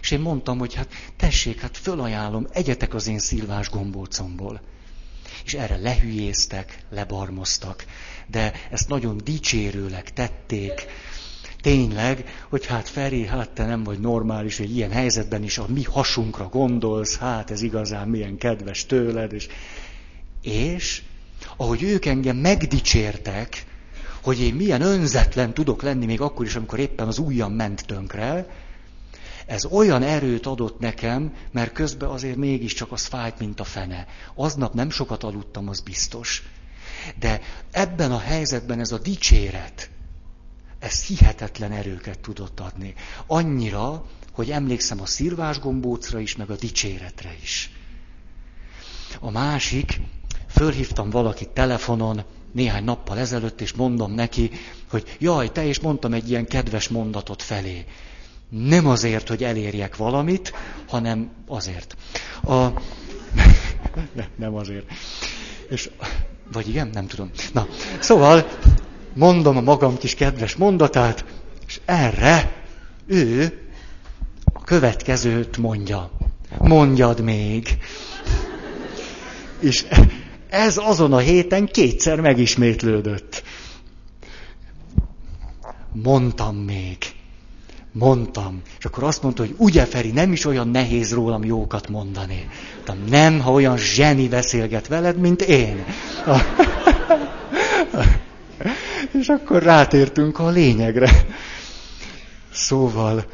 [0.00, 4.60] és én mondtam, hogy hát tessék, hát fölajánlom, egyetek az én szilvás gombócomból.
[5.44, 7.84] És erre lehülyéztek, lebarmoztak,
[8.26, 10.86] de ezt nagyon dicsérőleg tették,
[11.60, 15.82] tényleg, hogy hát Feri, hát te nem vagy normális, hogy ilyen helyzetben is a mi
[15.82, 19.48] hasunkra gondolsz, hát ez igazán milyen kedves tőled, és,
[20.42, 21.02] és
[21.56, 23.64] ahogy ők engem megdicsértek,
[24.22, 28.46] hogy én milyen önzetlen tudok lenni még akkor is, amikor éppen az ujjam ment tönkre,
[29.46, 34.06] ez olyan erőt adott nekem, mert közben azért mégiscsak az fájt, mint a fene.
[34.34, 36.42] Aznap nem sokat aludtam, az biztos.
[37.18, 39.90] De ebben a helyzetben ez a dicséret,
[40.80, 42.94] ez hihetetlen erőket tudott adni.
[43.26, 47.70] Annyira, hogy emlékszem a szilvásgombócra is, meg a dicséretre is.
[49.20, 50.00] A másik,
[50.48, 54.50] fölhívtam valakit telefonon néhány nappal ezelőtt, és mondom neki,
[54.90, 57.84] hogy jaj, te is mondtam egy ilyen kedves mondatot felé.
[58.48, 60.52] Nem azért, hogy elérjek valamit,
[60.88, 61.96] hanem azért.
[62.42, 62.54] A...
[64.16, 64.86] ne, nem azért.
[65.68, 65.90] És,
[66.52, 67.30] vagy igen, nem tudom.
[67.52, 67.66] Na,
[68.00, 68.46] szóval
[69.14, 71.24] mondom a magam kis kedves mondatát,
[71.66, 72.52] és erre
[73.06, 73.60] ő
[74.52, 76.10] a következőt mondja.
[76.58, 77.78] Mondjad még.
[79.60, 79.86] És
[80.48, 83.42] ez azon a héten kétszer megismétlődött.
[85.92, 86.96] Mondtam még.
[87.92, 88.62] Mondtam.
[88.78, 92.48] És akkor azt mondta, hogy ugye Feri, nem is olyan nehéz rólam jókat mondani.
[93.08, 95.84] Nem, ha olyan zseni beszélget veled, mint én.
[99.12, 101.10] És akkor rátértünk a lényegre.
[102.52, 103.30] Szóval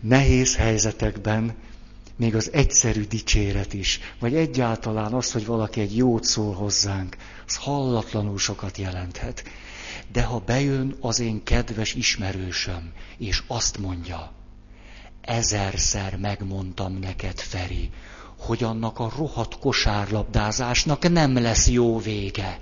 [0.00, 1.54] nehéz helyzetekben
[2.16, 7.16] még az egyszerű dicséret is, vagy egyáltalán az, hogy valaki egy jót szól hozzánk,
[7.46, 9.44] az hallatlanul sokat jelenthet.
[10.12, 14.32] De ha bejön az én kedves ismerősöm, és azt mondja,
[15.20, 17.90] ezerszer megmondtam neked, Feri,
[18.38, 22.58] hogy annak a rohadt kosárlabdázásnak nem lesz jó vége.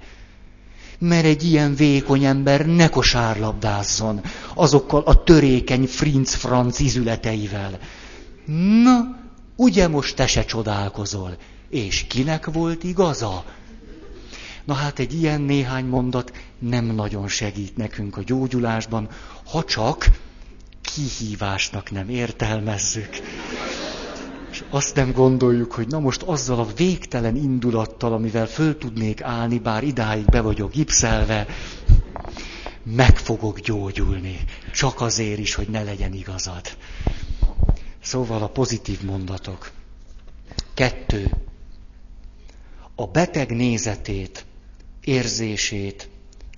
[1.00, 4.20] Mert egy ilyen vékony ember ne kosárlabdázzon
[4.54, 7.78] azokkal a törékeny frinc-franc izületeivel.
[8.82, 9.18] Na,
[9.56, 11.36] ugye most te se csodálkozol?
[11.68, 13.44] És kinek volt igaza?
[14.64, 19.08] Na hát egy ilyen néhány mondat nem nagyon segít nekünk a gyógyulásban,
[19.50, 20.10] ha csak
[20.80, 23.08] kihívásnak nem értelmezzük.
[24.50, 29.58] És azt nem gondoljuk, hogy na most azzal a végtelen indulattal, amivel föl tudnék állni,
[29.58, 31.46] bár idáig be vagyok gipszelve,
[32.82, 34.38] meg fogok gyógyulni.
[34.72, 36.76] Csak azért is, hogy ne legyen igazad.
[38.02, 39.70] Szóval a pozitív mondatok.
[40.74, 41.36] Kettő.
[42.94, 44.44] A beteg nézetét,
[45.04, 46.08] érzését,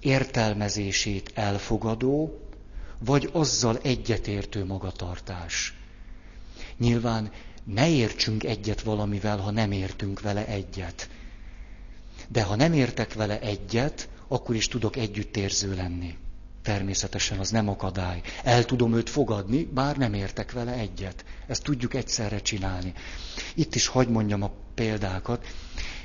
[0.01, 2.41] értelmezését elfogadó,
[2.99, 5.75] vagy azzal egyetértő magatartás.
[6.79, 7.31] Nyilván
[7.65, 11.09] ne értsünk egyet valamivel, ha nem értünk vele egyet.
[12.29, 16.17] De ha nem értek vele egyet, akkor is tudok együttérző lenni.
[16.63, 18.21] Természetesen az nem akadály.
[18.45, 21.25] El tudom őt fogadni, bár nem értek vele egyet.
[21.47, 22.93] Ezt tudjuk egyszerre csinálni.
[23.55, 25.47] Itt is hagy mondjam a példákat.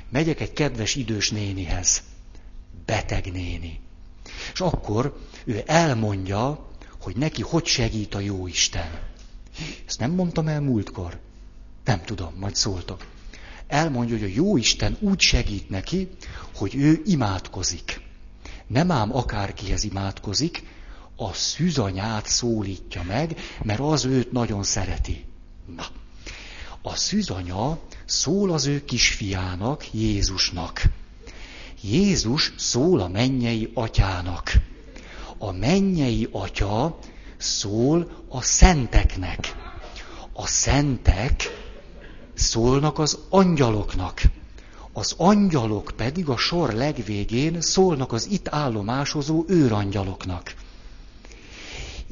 [0.08, 2.02] Megyek egy kedves idős nénihez.
[2.84, 3.80] Beteg néni.
[4.52, 6.66] És akkor ő elmondja,
[7.00, 9.00] hogy neki hogy segít a jó Isten.
[9.86, 11.20] Ezt nem mondtam el múltkor.
[11.88, 13.04] Nem tudom, majd szóltok.
[13.66, 16.08] Elmondja, hogy a jó Isten úgy segít neki,
[16.56, 18.00] hogy ő imádkozik.
[18.66, 20.62] Nem ám akárkihez imádkozik,
[21.16, 25.24] a szűzanyát szólítja meg, mert az őt nagyon szereti.
[25.76, 25.86] Na,
[26.82, 30.82] a szűzanya szól az ő kisfiának, Jézusnak.
[31.80, 34.52] Jézus szól a mennyei atyának.
[35.38, 36.98] A mennyei atya
[37.36, 39.56] szól a szenteknek.
[40.32, 41.66] A szentek
[42.38, 44.20] szólnak az angyaloknak.
[44.92, 50.54] Az angyalok pedig a sor legvégén szólnak az itt állomásozó őrangyaloknak.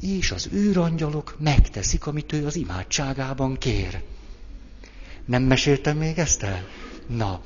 [0.01, 4.03] És az őrangyalok megteszik, amit ő az imádságában kér.
[5.25, 6.67] Nem meséltem még ezt el?
[7.07, 7.41] Na,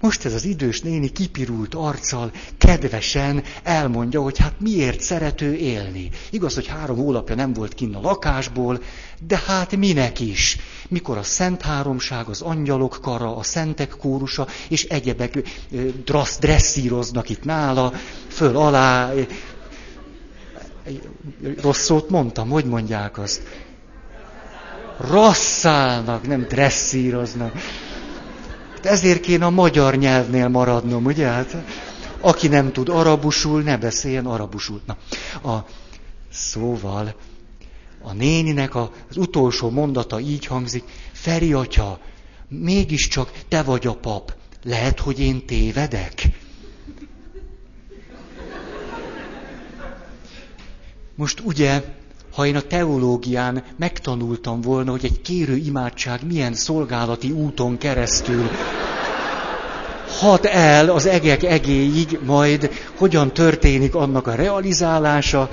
[0.00, 6.10] most ez az idős néni kipirult arccal, kedvesen elmondja, hogy hát miért szerető élni.
[6.30, 8.82] Igaz, hogy három hónapja nem volt kinn a lakásból,
[9.26, 10.56] de hát minek is.
[10.88, 15.38] Mikor a Szent Háromság, az angyalok kara, a szentek kórusa és egyebek
[16.04, 17.92] drassz, dresszíroznak itt nála,
[18.28, 19.12] föl alá.
[21.60, 23.42] Rossz szót mondtam, hogy mondják azt?
[24.96, 27.52] Rasszálnak, nem dresszíroznak.
[28.84, 31.26] Ezért kéne a magyar nyelvnél maradnom, ugye?
[31.26, 31.56] Hát,
[32.20, 34.80] aki nem tud arabusul, ne beszéljen arabusul.
[34.86, 34.96] Na,
[35.50, 35.64] a,
[36.30, 37.14] szóval
[38.02, 41.98] a néninek az utolsó mondata így hangzik, Feri atya,
[42.48, 46.28] mégiscsak te vagy a pap, lehet, hogy én tévedek?
[51.14, 51.82] Most ugye
[52.38, 58.50] ha én a teológián megtanultam volna, hogy egy kérő imádság milyen szolgálati úton keresztül
[60.18, 65.50] hat el az egek egéig, majd hogyan történik annak a realizálása,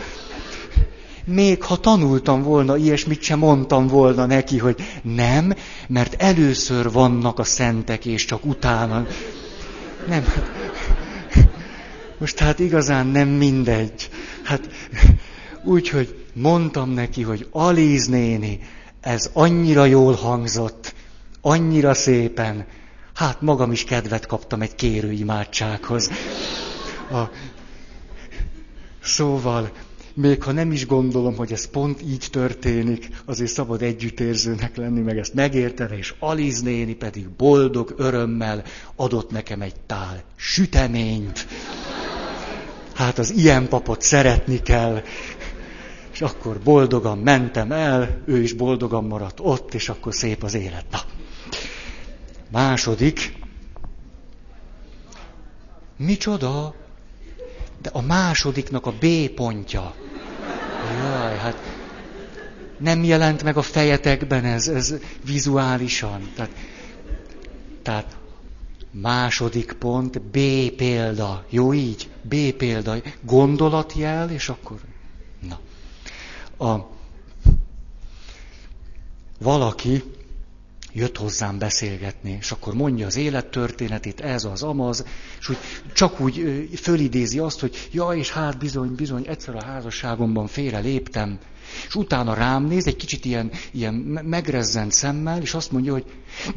[1.23, 5.53] még ha tanultam volna ilyesmit, sem mondtam volna neki, hogy nem,
[5.87, 9.07] mert először vannak a szentek, és csak utána.
[10.07, 10.23] Nem.
[12.17, 14.09] Most hát igazán nem mindegy.
[14.43, 14.69] Hát
[15.65, 18.59] Úgyhogy mondtam neki, hogy Alíz néni,
[19.01, 20.93] ez annyira jól hangzott,
[21.41, 22.65] annyira szépen,
[23.13, 26.09] hát magam is kedvet kaptam egy kérő imádsághoz.
[27.11, 27.23] A...
[29.03, 29.71] Szóval,
[30.13, 35.17] még ha nem is gondolom, hogy ez pont így történik, azért szabad együttérzőnek lenni, meg
[35.17, 38.63] ezt megérteni, és Aliz néni pedig boldog örömmel
[38.95, 41.47] adott nekem egy tál süteményt.
[42.93, 45.01] Hát az ilyen papot szeretni kell,
[46.15, 50.85] és akkor boldogan mentem el, ő is boldogan maradt ott, és akkor szép az élet.
[50.91, 50.99] Na.
[52.51, 53.37] Második.
[55.97, 56.73] Micsoda?
[57.81, 59.05] De a másodiknak a B
[59.35, 59.93] pontja.
[61.01, 61.57] Jaj, hát
[62.77, 64.95] nem jelent meg a fejetekben ez, ez
[65.25, 66.31] vizuálisan.
[66.35, 66.51] Tehát,
[67.81, 68.17] tehát
[68.91, 70.37] második pont, B
[70.75, 71.45] példa.
[71.49, 72.09] Jó így?
[72.21, 72.95] B példa.
[73.21, 74.77] Gondolatjel, és akkor...
[76.57, 76.75] A
[79.39, 80.03] valaki
[80.93, 85.05] jött hozzám beszélgetni, és akkor mondja az élettörténetét, ez az amaz,
[85.39, 85.57] és úgy,
[85.93, 91.39] csak úgy fölidézi azt, hogy ja, és hát bizony, bizony, egyszer a házasságomban félre léptem,
[91.87, 93.93] és utána rám néz, egy kicsit ilyen, ilyen
[94.23, 96.05] megrezzent szemmel, és azt mondja, hogy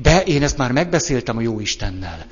[0.03, 2.27] de én ezt már megbeszéltem a jó Istennel.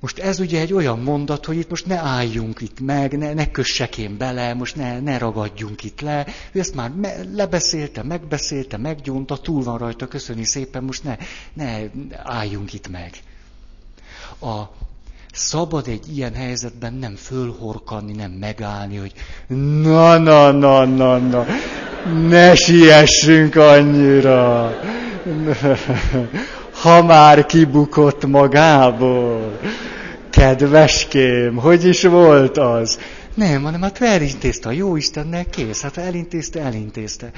[0.00, 3.50] Most ez ugye egy olyan mondat, hogy itt most ne álljunk itt meg, ne, ne
[3.50, 6.26] kössek én bele, most ne, ne ragadjunk itt le.
[6.52, 11.16] Ő ezt már me, lebeszélte, megbeszélte, meggyónta, túl van rajta, köszöni szépen, most ne,
[11.52, 11.78] ne
[12.22, 13.12] álljunk itt meg.
[14.40, 14.62] A,
[15.32, 19.12] szabad egy ilyen helyzetben nem fölhorkanni, nem megállni, hogy
[19.82, 21.46] na, na, na, na, na,
[22.28, 24.74] ne siessünk annyira.
[26.80, 29.60] Ha már kibukott magából.
[30.30, 32.98] Kedveském, hogy is volt az?
[33.34, 35.80] Nem, hanem hát elintézte a jó Istennel, kész.
[35.80, 37.30] Hát elintézte, elintézte.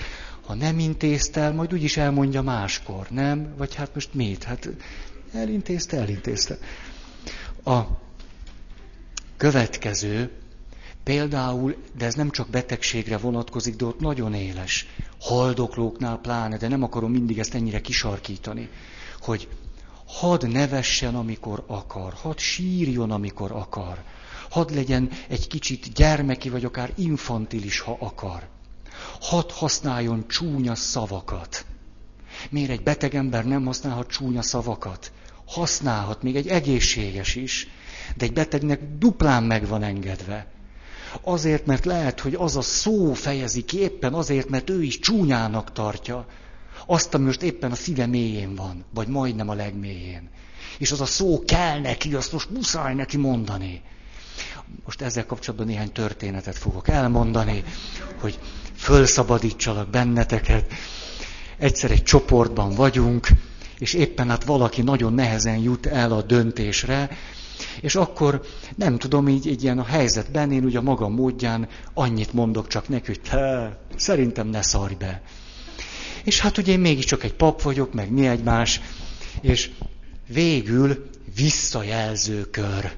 [0.47, 3.55] Ha nem intézte el, majd úgyis elmondja máskor, nem?
[3.57, 4.45] Vagy hát most mit?
[4.45, 4.69] Hát
[5.35, 6.59] elintézte, elintézte.
[7.65, 7.81] A
[9.37, 10.31] következő,
[11.05, 14.87] például, de ez nem csak betegségre vonatkozik, de ott nagyon éles,
[15.21, 18.69] haldoklóknál pláne, de nem akarom mindig ezt ennyire kisarkítani,
[19.29, 19.49] hogy
[20.07, 24.03] hadd nevessen, amikor akar, hadd sírjon, amikor akar,
[24.51, 28.49] hadd legyen egy kicsit gyermeki, vagy akár infantilis, ha akar.
[29.21, 31.67] Hadd használjon csúnya szavakat.
[32.51, 35.13] Miért egy beteg ember nem használhat csúnya szavakat?
[35.49, 37.69] használhat, még egy egészséges is,
[38.17, 40.47] de egy betegnek duplán meg van engedve.
[41.23, 45.73] Azért, mert lehet, hogy az a szó fejezi ki éppen azért, mert ő is csúnyának
[45.73, 46.27] tartja
[46.91, 50.29] azt, ami most éppen a szíve mélyén van, vagy majdnem a legmélyén.
[50.79, 53.83] És az a szó kell neki, azt most muszáj neki mondani.
[54.85, 57.65] Most ezzel kapcsolatban néhány történetet fogok elmondani,
[58.21, 58.39] hogy
[58.77, 60.73] fölszabadítsalak benneteket.
[61.59, 63.29] Egyszer egy csoportban vagyunk,
[63.79, 67.11] és éppen hát valaki nagyon nehezen jut el a döntésre,
[67.81, 68.43] és akkor
[68.77, 72.89] nem tudom, így, így ilyen a helyzetben én ugye a maga módján annyit mondok csak
[72.89, 75.23] neki, hogy te, szerintem ne szarj be.
[76.29, 78.81] És hát ugye én mégiscsak egy pap vagyok, meg mi egymás,
[79.41, 79.71] és
[80.27, 81.07] végül
[81.37, 82.93] visszajelző kör.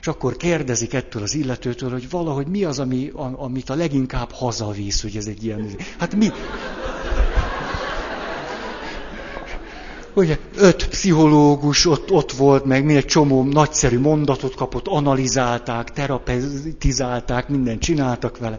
[0.00, 5.02] És akkor kérdezik ettől az illetőtől, hogy valahogy mi az, ami, amit a leginkább hazavisz,
[5.02, 5.70] hogy ez egy ilyen...
[5.98, 6.28] Hát mi,
[10.14, 17.80] Ugye öt pszichológus ott, ott volt, meg egy csomó nagyszerű mondatot kapott, analizálták, terapeutizálták, mindent
[17.80, 18.58] csináltak vele.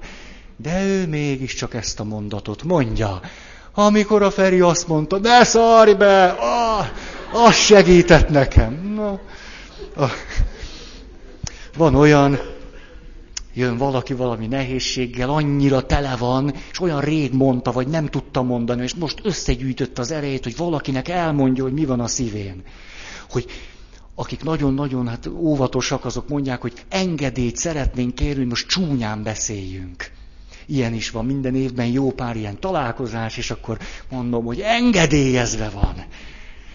[0.58, 3.22] De ő mégiscsak ezt a mondatot mondja.
[3.74, 6.86] Amikor a Feri azt mondta, ne szarj be, ah,
[7.46, 8.94] az segített nekem.
[8.96, 9.20] Na,
[9.96, 10.12] ah.
[11.78, 12.40] Van olyan,
[13.54, 18.84] jön valaki valami nehézséggel, annyira tele van, és olyan rég mondta, vagy nem tudta mondani,
[18.84, 22.64] és most összegyűjtött az erejét, hogy valakinek elmondja, hogy mi van a szívén.
[23.30, 23.46] Hogy
[24.16, 30.12] akik nagyon-nagyon hát óvatosak, azok mondják, hogy engedélyt szeretnénk kérni, hogy most csúnyán beszéljünk.
[30.66, 33.78] Ilyen is van, minden évben jó pár ilyen találkozás, és akkor
[34.10, 36.06] mondom, hogy engedélyezve van.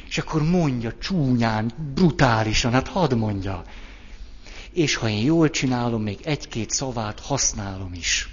[0.09, 3.65] És akkor mondja csúnyán, brutálisan, hát hadd mondja
[4.77, 8.29] és ha én jól csinálom, még egy-két szavát használom is.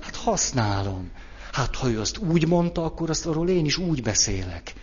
[0.00, 1.10] Hát használom.
[1.52, 4.74] Hát ha ő azt úgy mondta, akkor azt arról én is úgy beszélek.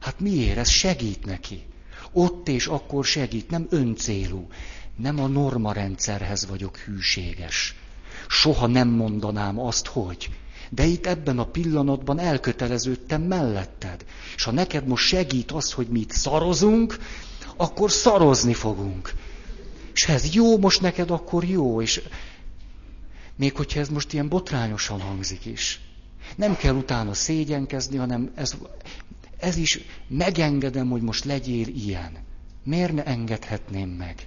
[0.00, 0.56] Hát miért?
[0.56, 1.62] Ez segít neki.
[2.12, 4.46] Ott és akkor segít, nem öncélú.
[4.96, 7.74] Nem a normarendszerhez vagyok hűséges.
[8.28, 10.30] Soha nem mondanám azt, hogy.
[10.70, 14.04] De itt ebben a pillanatban elköteleződtem melletted.
[14.36, 16.98] És ha neked most segít az, hogy mi itt szarozunk,
[17.56, 19.12] akkor szarozni fogunk.
[19.94, 21.82] És ez jó most neked, akkor jó.
[21.82, 22.02] És
[23.36, 25.80] még hogyha ez most ilyen botrányosan hangzik is.
[26.36, 28.56] Nem kell utána szégyenkezni, hanem ez,
[29.38, 32.12] ez is megengedem, hogy most legyél ilyen.
[32.64, 34.26] Miért ne engedhetném meg?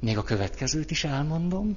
[0.00, 1.76] Még a következőt is elmondom.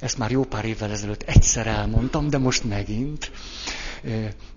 [0.00, 3.30] Ezt már jó pár évvel ezelőtt egyszer elmondtam, de most megint,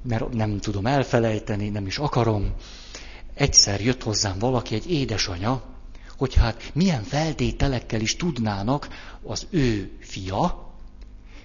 [0.01, 2.53] mert nem tudom elfelejteni, nem is akarom
[3.33, 5.63] egyszer jött hozzám valaki, egy édesanya,
[6.17, 8.87] hogy hát milyen feltételekkel is tudnának
[9.23, 10.73] az ő fia,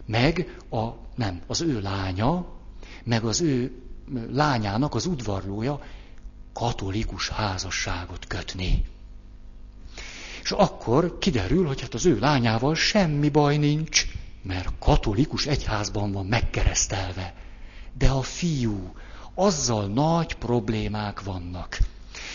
[0.06, 2.46] meg a, nem, az ő lánya,
[3.04, 3.82] meg az ő
[4.30, 5.80] lányának az udvarlója
[6.52, 8.84] katolikus házasságot kötni.
[10.43, 14.07] És akkor kiderül, hogy hát az ő lányával semmi baj nincs,
[14.43, 17.34] mert katolikus egyházban van megkeresztelve.
[17.99, 18.93] De a fiú,
[19.34, 21.78] azzal nagy problémák vannak.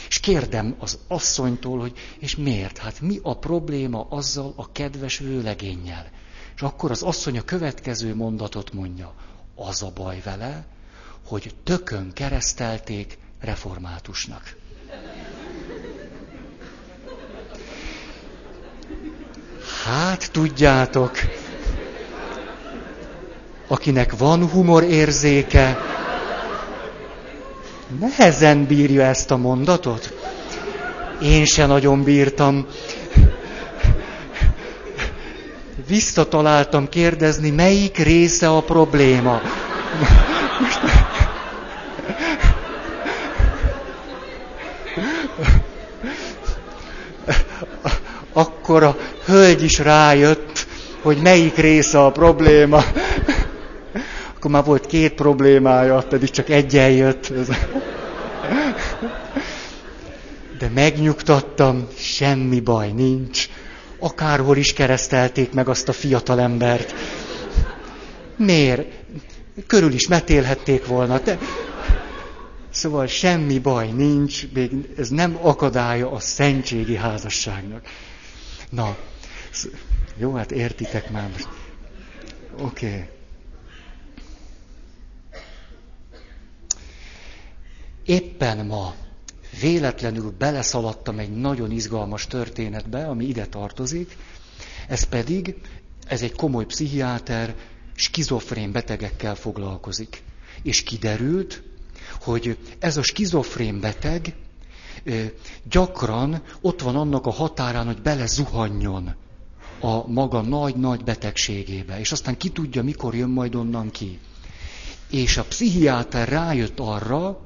[0.08, 2.78] És kérdem az asszonytól, hogy és miért?
[2.78, 6.10] Hát mi a probléma azzal a kedves vőlegénnyel?
[6.56, 9.14] És akkor az asszony a következő mondatot mondja.
[9.56, 10.66] Az a baj vele,
[11.26, 14.56] hogy tökön keresztelték reformátusnak.
[19.86, 21.12] Hát tudjátok,
[23.68, 25.78] akinek van humorérzéke,
[28.00, 30.14] nehezen bírja ezt a mondatot.
[31.22, 32.66] Én se nagyon bírtam.
[35.88, 39.42] Visszataláltam kérdezni, melyik része a probléma.
[48.68, 50.68] Akkor a hölgy is rájött,
[51.02, 52.84] hogy melyik része a probléma.
[54.36, 57.34] Akkor már volt két problémája, pedig csak egyen jött.
[60.60, 63.50] De megnyugtattam, semmi baj nincs.
[64.00, 66.94] Akárhol is keresztelték meg azt a fiatal embert.
[68.36, 68.88] Miért?
[69.68, 71.20] Körül is metélhették volna.
[71.20, 71.38] De...
[72.70, 77.82] Szóval semmi baj nincs, még ez nem akadálya a szentségi házasságnak.
[78.76, 78.98] Na,
[80.18, 81.48] jó, hát értitek már most.
[82.58, 82.88] Oké.
[82.88, 83.08] Okay.
[88.06, 88.96] Éppen ma
[89.62, 94.18] véletlenül beleszaladtam egy nagyon izgalmas történetbe, ami ide tartozik.
[94.88, 95.56] Ez pedig,
[96.08, 97.56] ez egy komoly pszichiáter,
[97.94, 100.24] skizofrén betegekkel foglalkozik.
[100.62, 101.64] És kiderült,
[102.22, 104.36] hogy ez a skizofrén beteg
[105.70, 109.16] gyakran ott van annak a határán, hogy belezuhanjon
[109.80, 114.20] a maga nagy-nagy betegségébe, és aztán ki tudja, mikor jön majd onnan ki.
[115.10, 117.40] És a pszichiáter rájött arra,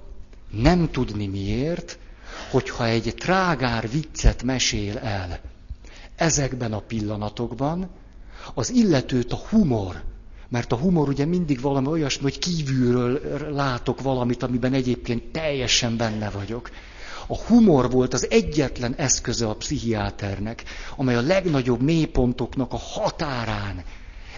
[0.51, 1.99] nem tudni miért,
[2.51, 5.39] hogyha egy trágár viccet mesél el
[6.15, 7.89] ezekben a pillanatokban,
[8.53, 10.03] az illetőt a humor,
[10.49, 16.29] mert a humor ugye mindig valami olyasmi, hogy kívülről látok valamit, amiben egyébként teljesen benne
[16.29, 16.69] vagyok.
[17.31, 20.63] A humor volt az egyetlen eszköze a pszichiáternek,
[20.95, 23.83] amely a legnagyobb mélypontoknak a határán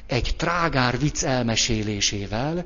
[0.05, 2.65] egy trágár vicc elmesélésével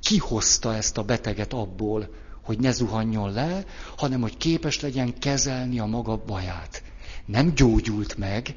[0.00, 3.64] kihozta ezt a beteget abból, hogy ne zuhanjon le,
[3.96, 6.82] hanem hogy képes legyen kezelni a maga baját.
[7.26, 8.54] Nem gyógyult meg,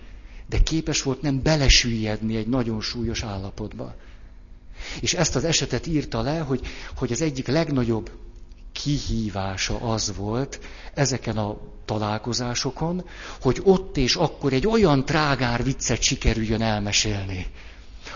[0.49, 3.95] de képes volt nem belesüllyedni egy nagyon súlyos állapotba.
[5.01, 6.61] És ezt az esetet írta le, hogy,
[6.95, 8.11] hogy az egyik legnagyobb
[8.73, 10.59] kihívása az volt
[10.93, 13.05] ezeken a találkozásokon,
[13.41, 17.45] hogy ott és akkor egy olyan trágár viccet sikerüljön elmesélni,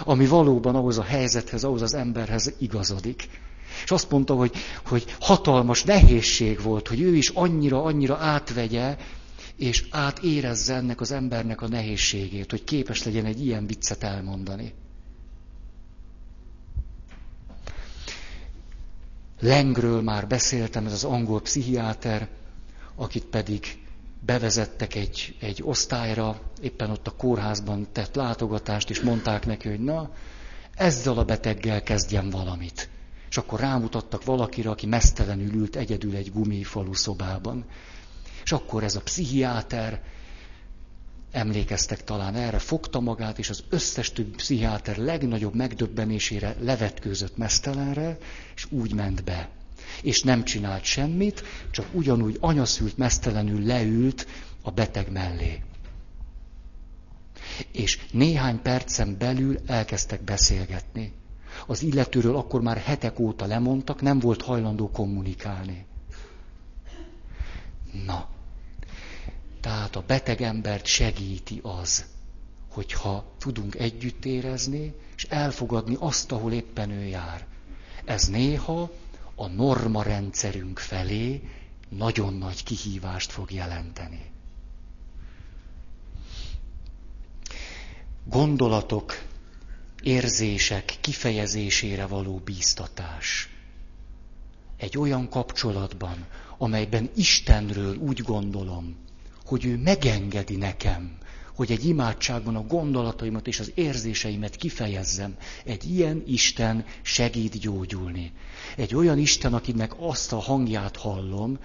[0.04, 3.30] ami valóban ahhoz a helyzethez, ahhoz az emberhez igazodik.
[3.84, 4.52] És azt mondta, hogy,
[4.86, 8.98] hogy hatalmas nehézség volt, hogy ő is annyira-annyira átvegye,
[9.58, 14.74] és átérezze ennek az embernek a nehézségét, hogy képes legyen egy ilyen viccet elmondani.
[19.40, 22.28] Lengről már beszéltem, ez az angol pszichiáter,
[22.96, 23.80] akit pedig
[24.26, 30.10] bevezettek egy, egy osztályra, éppen ott a kórházban tett látogatást, és mondták neki, hogy na,
[30.76, 32.90] ezzel a beteggel kezdjen valamit.
[33.30, 37.66] És akkor rámutattak valakire, aki mesztelenül ült egyedül egy gumifalu szobában.
[38.44, 40.02] És akkor ez a pszichiáter,
[41.38, 48.18] emlékeztek talán erre, fogta magát, és az összes többi pszichiáter legnagyobb megdöbbenésére levetkőzött mesztelenre,
[48.56, 49.50] és úgy ment be.
[50.02, 54.28] És nem csinált semmit, csak ugyanúgy anyaszült mesztelenül leült
[54.62, 55.62] a beteg mellé.
[57.72, 61.14] És néhány percen belül elkezdtek beszélgetni.
[61.68, 65.86] Az illetőről akkor már hetek óta lemondtak, nem volt hajlandó kommunikálni.
[68.06, 68.28] Na,
[69.62, 72.06] tehát a beteg embert segíti az,
[72.70, 77.46] hogyha tudunk együtt érezni, és elfogadni azt, ahol éppen ő jár.
[78.06, 78.92] Ez néha
[79.36, 81.42] a norma rendszerünk felé
[81.90, 84.32] nagyon nagy kihívást fog jelenteni.
[88.24, 89.22] Gondolatok,
[90.04, 93.50] érzések kifejezésére való bíztatás.
[94.78, 96.26] Egy olyan kapcsolatban,
[96.58, 98.96] amelyben Istenről úgy gondolom,
[99.48, 101.18] hogy ő megengedi nekem,
[101.56, 105.36] hogy egy imádságban a gondolataimat és az érzéseimet kifejezzem.
[105.66, 108.32] Egy ilyen Isten segít gyógyulni.
[108.76, 111.58] Egy olyan Isten, akinek azt a hangját hallom,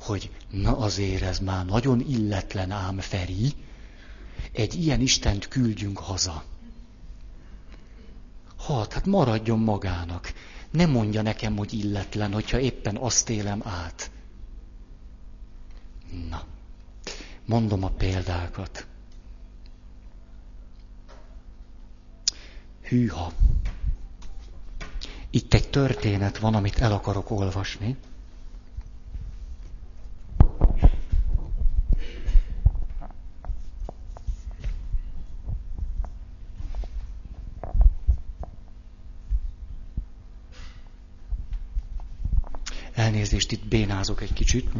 [0.00, 3.52] hogy na azért ez már nagyon illetlen ám Feri,
[4.52, 6.44] egy ilyen Istent küldjünk haza.
[8.66, 10.32] Hát, hát maradjon magának.
[10.70, 14.10] Ne mondja nekem, hogy illetlen, hogyha éppen azt élem át.
[16.30, 16.44] Na,
[17.46, 18.86] mondom a példákat.
[22.82, 23.32] Hűha.
[25.30, 27.96] Itt egy történet van, amit el akarok olvasni.
[42.94, 44.70] Elnézést, itt bénázok egy kicsit.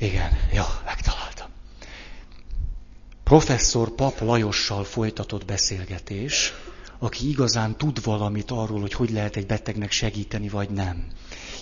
[0.00, 1.48] Igen, ja, megtaláltam.
[3.24, 6.52] Professzor Pap Lajossal folytatott beszélgetés,
[6.98, 11.06] aki igazán tud valamit arról, hogy hogy lehet egy betegnek segíteni, vagy nem.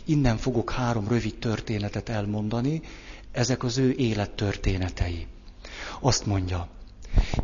[0.04, 2.82] Innen fogok három rövid történetet elmondani,
[3.32, 5.26] ezek az ő élettörténetei.
[6.00, 6.68] Azt mondja,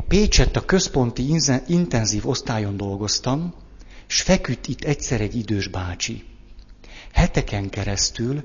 [0.07, 1.35] Pécsett a központi
[1.67, 3.53] intenzív osztályon dolgoztam,
[4.07, 6.23] s feküdt itt egyszer egy idős bácsi.
[7.11, 8.43] Heteken keresztül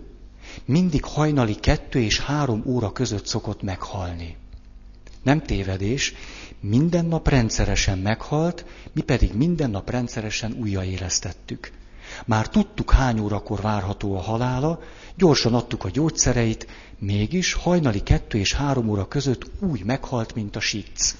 [0.65, 4.37] mindig hajnali kettő és három óra között szokott meghalni.
[5.23, 6.15] Nem tévedés,
[6.61, 11.71] minden nap rendszeresen meghalt, mi pedig minden nap rendszeresen újraélesztettük.
[12.27, 14.81] Már tudtuk, hány órakor várható a halála,
[15.17, 16.67] gyorsan adtuk a gyógyszereit,
[16.99, 21.15] mégis hajnali kettő és három óra között úgy meghalt, mint a sic.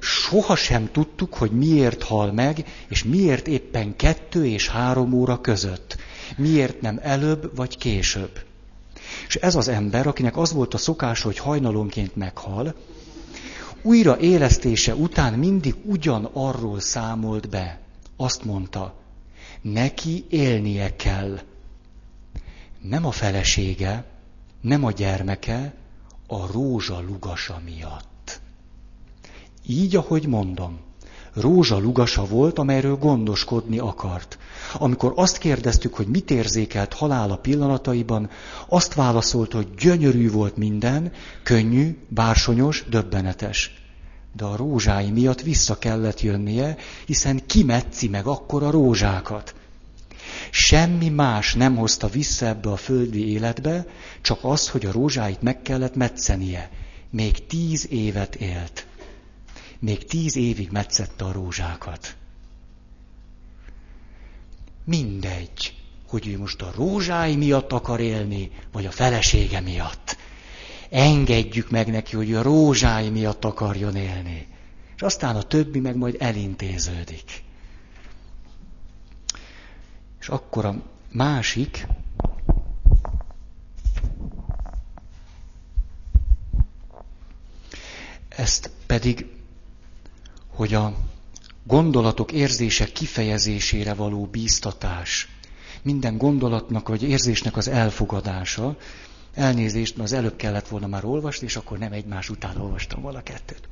[0.00, 5.96] Soha sem tudtuk, hogy miért hal meg, és miért éppen kettő és három óra között.
[6.36, 8.44] Miért nem előbb vagy később.
[9.26, 12.74] És ez az ember, akinek az volt a szokás, hogy hajnalonként meghal,
[13.82, 17.80] újra élesztése után mindig ugyan arról számolt be.
[18.16, 18.94] Azt mondta,
[19.60, 21.38] neki élnie kell.
[22.80, 24.04] Nem a felesége,
[24.60, 25.74] nem a gyermeke,
[26.26, 28.40] a rózsa lugasa miatt.
[29.66, 30.78] Így, ahogy mondom,
[31.40, 34.38] rózsa lugasa volt, amelyről gondoskodni akart.
[34.74, 38.30] Amikor azt kérdeztük, hogy mit érzékelt halála pillanataiban,
[38.68, 41.12] azt válaszolta, hogy gyönyörű volt minden,
[41.42, 43.72] könnyű, bársonyos, döbbenetes.
[44.36, 46.76] De a rózsái miatt vissza kellett jönnie,
[47.06, 49.54] hiszen kimetszi meg akkor a rózsákat.
[50.50, 53.86] Semmi más nem hozta vissza ebbe a földi életbe,
[54.20, 56.70] csak az, hogy a rózsáit meg kellett metszenie.
[57.10, 58.87] Még tíz évet élt.
[59.78, 62.16] Még tíz évig metszette a rózsákat.
[64.84, 65.74] Mindegy,
[66.08, 70.16] hogy ő most a rózsái miatt akar élni, vagy a felesége miatt.
[70.90, 74.46] Engedjük meg neki, hogy a rózsái miatt akarjon élni.
[74.96, 77.42] És aztán a többi meg majd elintéződik.
[80.20, 81.86] És akkor a másik,
[88.28, 89.26] ezt pedig,
[90.58, 90.94] hogy a
[91.64, 95.28] gondolatok, érzések kifejezésére való bíztatás,
[95.82, 98.76] minden gondolatnak vagy érzésnek az elfogadása,
[99.34, 103.22] elnézést, mert az előbb kellett volna már olvasni, és akkor nem egymás után olvastam volna
[103.22, 103.68] kettőt.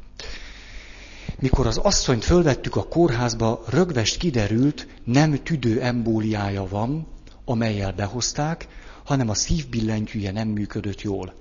[1.38, 7.06] Mikor az asszonyt fölvettük a kórházba, rögvest kiderült, nem tüdő embóliája van,
[7.44, 8.68] amelyel behozták,
[9.04, 11.34] hanem a szívbillentyűje nem működött jól.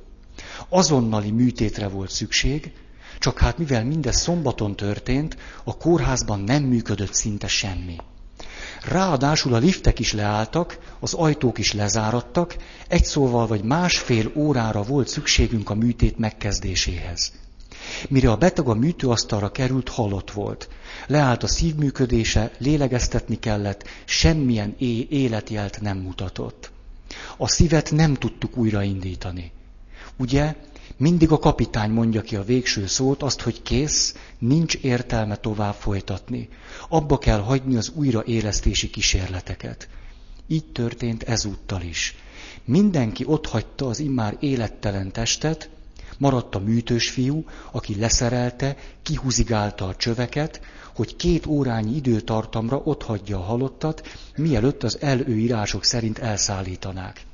[0.69, 2.73] Azonnali műtétre volt szükség,
[3.19, 7.95] csak hát mivel mindez szombaton történt, a kórházban nem működött szinte semmi.
[8.81, 12.55] Ráadásul a liftek is leálltak, az ajtók is lezárattak,
[12.87, 17.31] egy szóval vagy másfél órára volt szükségünk a műtét megkezdéséhez.
[18.09, 20.69] Mire a beteg a műtőasztalra került, halott volt.
[21.07, 26.71] Leállt a szívműködése, lélegeztetni kellett, semmilyen é- életjelt nem mutatott.
[27.37, 29.51] A szívet nem tudtuk újraindítani.
[30.17, 30.55] Ugye,
[30.97, 36.49] mindig a kapitány mondja ki a végső szót, azt, hogy kész, nincs értelme tovább folytatni.
[36.89, 39.87] Abba kell hagyni az újraélesztési kísérleteket.
[40.47, 42.15] Így történt ezúttal is.
[42.65, 45.69] Mindenki ott hagyta az immár élettelen testet,
[46.17, 50.61] Maradt a műtős fiú, aki leszerelte, kihúzigálta a csöveket,
[50.95, 57.25] hogy két órányi időtartamra otthagyja a halottat, mielőtt az előírások szerint elszállítanák.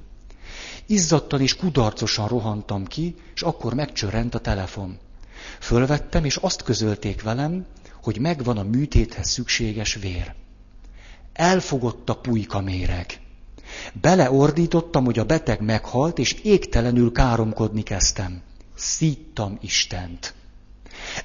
[0.86, 4.98] Izzadtan és kudarcosan rohantam ki, és akkor megcsörrent a telefon.
[5.60, 7.66] Fölvettem, és azt közölték velem,
[8.04, 10.34] hogy megvan a műtéthez szükséges vér.
[11.34, 13.20] Elfogott a pulyka méreg.
[13.94, 18.42] Beleordítottam, hogy a beteg meghalt, és égtelenül káromkodni kezdtem
[18.82, 20.34] szíttam Istent.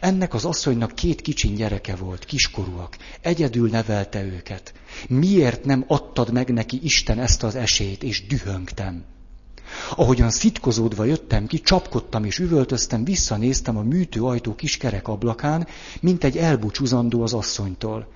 [0.01, 2.97] Ennek az asszonynak két kicsin gyereke volt, kiskorúak.
[3.21, 4.73] Egyedül nevelte őket.
[5.09, 9.05] Miért nem adtad meg neki Isten ezt az esélyt, és dühöngtem.
[9.97, 15.67] Ahogyan szitkozódva jöttem ki, csapkodtam és üvöltöztem, visszanéztem a műtőajtó kis kerek ablakán,
[16.01, 18.09] mint egy elbúcsúzandó az asszonytól.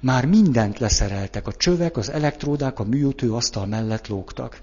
[0.00, 4.60] Már mindent leszereltek, a csövek, az elektródák a műtőasztal mellett lógtak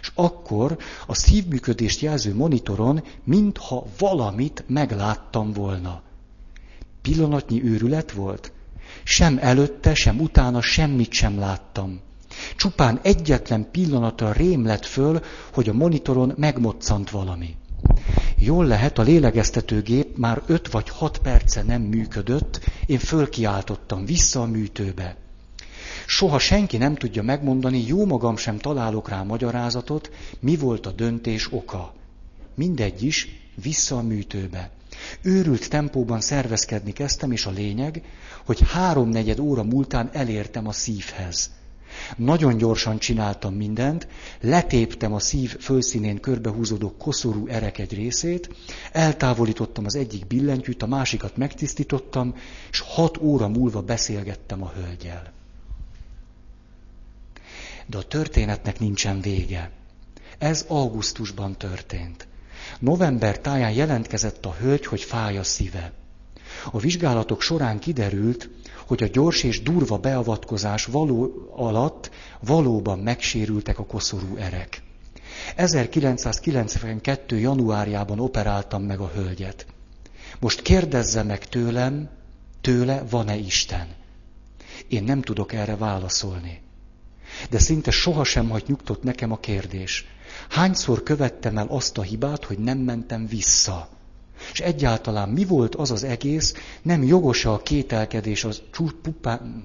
[0.00, 6.02] és akkor a szívműködést jelző monitoron, mintha valamit megláttam volna.
[7.02, 8.52] Pillanatnyi őrület volt?
[9.02, 12.00] Sem előtte, sem utána semmit sem láttam.
[12.56, 15.20] Csupán egyetlen pillanatra rém lett föl,
[15.52, 17.54] hogy a monitoron megmoccant valami.
[18.38, 24.46] Jól lehet, a lélegeztetőgép már öt vagy hat perce nem működött, én fölkiáltottam vissza a
[24.46, 25.16] műtőbe.
[26.06, 30.10] Soha senki nem tudja megmondani, jó magam sem találok rá magyarázatot,
[30.40, 31.94] mi volt a döntés oka.
[32.54, 33.28] Mindegy is,
[33.62, 34.70] vissza a műtőbe.
[35.22, 38.02] Őrült tempóban szervezkedni kezdtem, és a lényeg,
[38.44, 41.50] hogy háromnegyed óra múltán elértem a szívhez.
[42.16, 44.08] Nagyon gyorsan csináltam mindent,
[44.40, 48.50] letéptem a szív fölszínén körbehúzódó koszorú erek egy részét,
[48.92, 52.34] eltávolítottam az egyik billentyűt, a másikat megtisztítottam,
[52.70, 55.32] és hat óra múlva beszélgettem a hölgyel.
[57.86, 59.70] De a történetnek nincsen vége.
[60.38, 62.26] Ez augusztusban történt.
[62.78, 65.92] November táján jelentkezett a hölgy, hogy fáj a szíve.
[66.70, 68.48] A vizsgálatok során kiderült,
[68.92, 74.82] hogy a gyors és durva beavatkozás való alatt valóban megsérültek a koszorú erek.
[75.56, 77.38] 1992.
[77.38, 79.66] januárjában operáltam meg a hölgyet.
[80.40, 82.08] Most kérdezze meg tőlem,
[82.60, 83.88] tőle van-e Isten?
[84.88, 86.60] Én nem tudok erre válaszolni.
[87.50, 90.06] De szinte sohasem hagy nyugtott nekem a kérdés.
[90.48, 93.88] Hányszor követtem el azt a hibát, hogy nem mentem vissza?
[94.52, 99.64] És egyáltalán mi volt az az egész, nem jogos a kételkedés az csupán,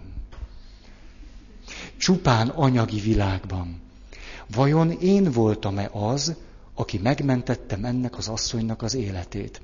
[1.98, 3.82] csupán anyagi világban.
[4.48, 6.36] Vajon én voltam-e az,
[6.74, 9.62] aki megmentettem ennek az asszonynak az életét?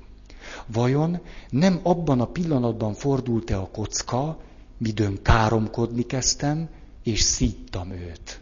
[0.66, 4.38] Vajon nem abban a pillanatban fordult-e a kocka,
[4.78, 6.68] midőn káromkodni kezdtem,
[7.02, 8.40] és szíttam őt?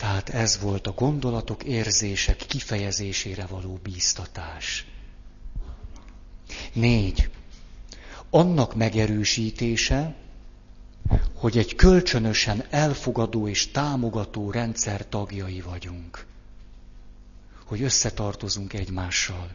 [0.00, 4.86] Tehát ez volt a gondolatok, érzések kifejezésére való bíztatás.
[6.72, 7.30] Négy.
[8.30, 10.14] Annak megerősítése,
[11.34, 16.26] hogy egy kölcsönösen elfogadó és támogató rendszer tagjai vagyunk.
[17.64, 19.50] Hogy összetartozunk egymással.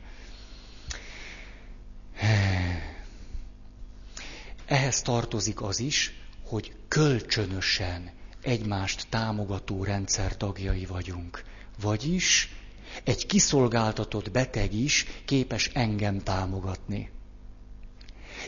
[4.65, 8.11] Ehhez tartozik az is, hogy kölcsönösen
[8.45, 11.43] egymást támogató rendszer tagjai vagyunk.
[11.81, 12.55] Vagyis
[13.03, 17.09] egy kiszolgáltatott beteg is képes engem támogatni.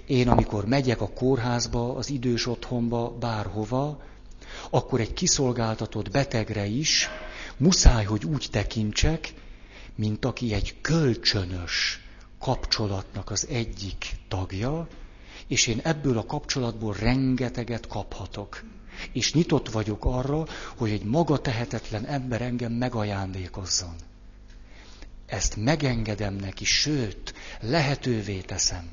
[0.05, 4.01] Én, amikor megyek a kórházba, az idős otthonba, bárhova,
[4.69, 7.09] akkor egy kiszolgáltatott betegre is
[7.57, 9.33] muszáj, hogy úgy tekintsek,
[9.95, 12.01] mint aki egy kölcsönös
[12.39, 14.87] kapcsolatnak az egyik tagja,
[15.47, 18.63] és én ebből a kapcsolatból rengeteget kaphatok.
[19.11, 20.45] És nyitott vagyok arra,
[20.75, 23.95] hogy egy maga tehetetlen ember engem megajándékozzon.
[25.25, 28.89] Ezt megengedem neki, sőt, lehetővé teszem.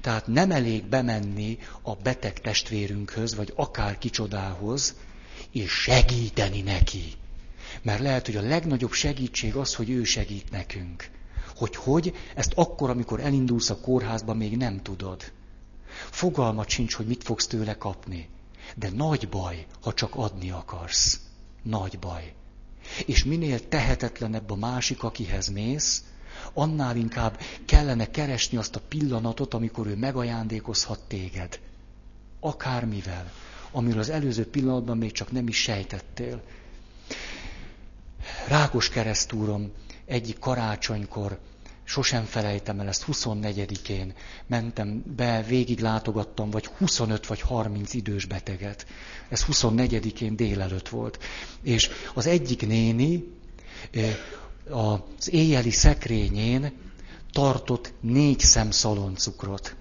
[0.00, 4.94] Tehát nem elég bemenni a beteg testvérünkhöz, vagy akár kicsodához,
[5.50, 7.12] és segíteni neki.
[7.82, 11.10] Mert lehet, hogy a legnagyobb segítség az, hogy ő segít nekünk.
[11.56, 15.32] Hogy hogy, ezt akkor, amikor elindulsz a kórházba, még nem tudod.
[16.10, 18.28] Fogalmat sincs, hogy mit fogsz tőle kapni.
[18.76, 21.20] De nagy baj, ha csak adni akarsz.
[21.62, 22.34] Nagy baj.
[23.06, 26.04] És minél tehetetlenebb a másik, akihez mész,
[26.52, 31.60] annál inkább kellene keresni azt a pillanatot, amikor ő megajándékozhat téged.
[32.40, 33.32] Akármivel,
[33.70, 36.42] amiről az előző pillanatban még csak nem is sejtettél.
[38.48, 39.72] Rákos keresztúrom
[40.04, 41.38] egyik karácsonykor
[41.90, 44.14] Sosem felejtem el ezt, 24-én
[44.46, 48.86] mentem be, végig látogattam, vagy 25 vagy 30 idős beteget.
[49.28, 51.18] Ez 24-én délelőtt volt.
[51.62, 53.24] És az egyik néni
[54.68, 56.72] az éjjeli szekrényén
[57.32, 59.76] tartott négy szem szaloncukrot.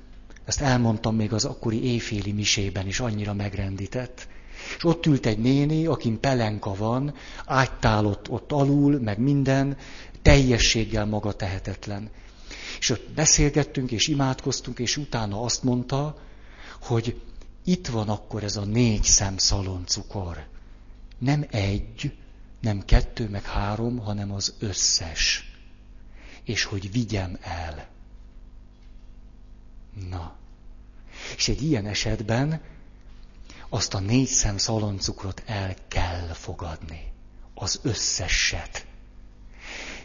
[0.45, 4.28] Ezt elmondtam még az akkori éjféli misében is, annyira megrendített.
[4.78, 7.14] És ott ült egy néni, akin pelenka van,
[7.45, 9.78] ágytálott ott alul, meg minden,
[10.22, 12.09] teljességgel maga tehetetlen.
[12.80, 16.22] És ott beszélgettünk, és imádkoztunk, és utána azt mondta,
[16.82, 17.22] hogy
[17.63, 20.47] itt van akkor ez a négy szem szaloncukor.
[21.17, 22.17] Nem egy,
[22.61, 25.51] nem kettő, meg három, hanem az összes.
[26.43, 27.88] És hogy vigyem el.
[30.09, 30.36] Na.
[31.36, 32.61] És egy ilyen esetben
[33.70, 37.11] azt a négy szem szaloncukrot el kell fogadni.
[37.53, 38.86] Az összeset.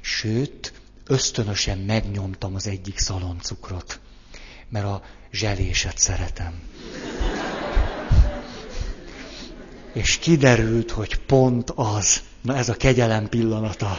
[0.06, 0.72] Sőt,
[1.06, 4.00] ösztönösen megnyomtam az egyik szaloncukrot,
[4.68, 5.02] mert a
[5.32, 6.62] zseléset szeretem.
[9.92, 12.22] És kiderült, hogy pont az.
[12.40, 13.98] Na ez a kegyelem pillanata.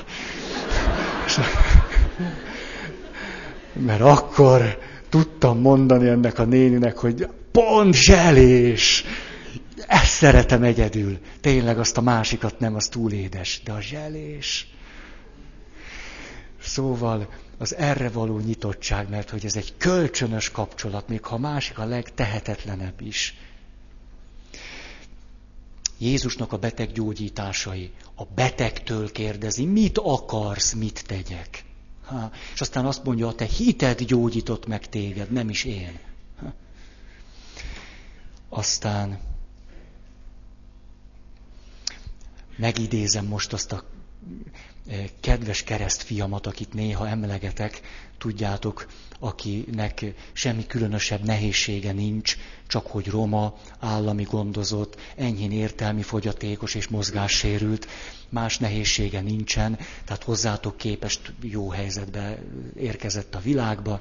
[3.73, 4.79] Mert akkor
[5.09, 9.03] tudtam mondani ennek a néninek, hogy pont zselés.
[9.87, 11.19] Ezt szeretem egyedül.
[11.41, 13.61] Tényleg azt a másikat nem, az túl édes.
[13.63, 14.69] De a zselés.
[16.65, 21.85] Szóval az erre való nyitottság, mert hogy ez egy kölcsönös kapcsolat, még ha másik a
[21.85, 23.37] legtehetetlenebb is.
[25.97, 27.91] Jézusnak a beteg gyógyításai.
[28.15, 31.63] A betegtől kérdezi, mit akarsz, mit tegyek.
[32.05, 35.99] Ha, és aztán azt mondja, a te hited gyógyított meg téged, nem is én.
[36.39, 36.53] Ha.
[38.49, 39.19] Aztán
[42.57, 43.83] megidézem most azt a
[45.19, 47.81] kedves keresztfiamat, akit néha emlegetek,
[48.17, 48.87] tudjátok,
[49.19, 57.87] akinek semmi különösebb nehézsége nincs, csak hogy roma, állami gondozott, enyhén értelmi fogyatékos és mozgássérült,
[58.29, 62.39] más nehézsége nincsen, tehát hozzátok képest jó helyzetbe
[62.79, 63.99] érkezett a világba.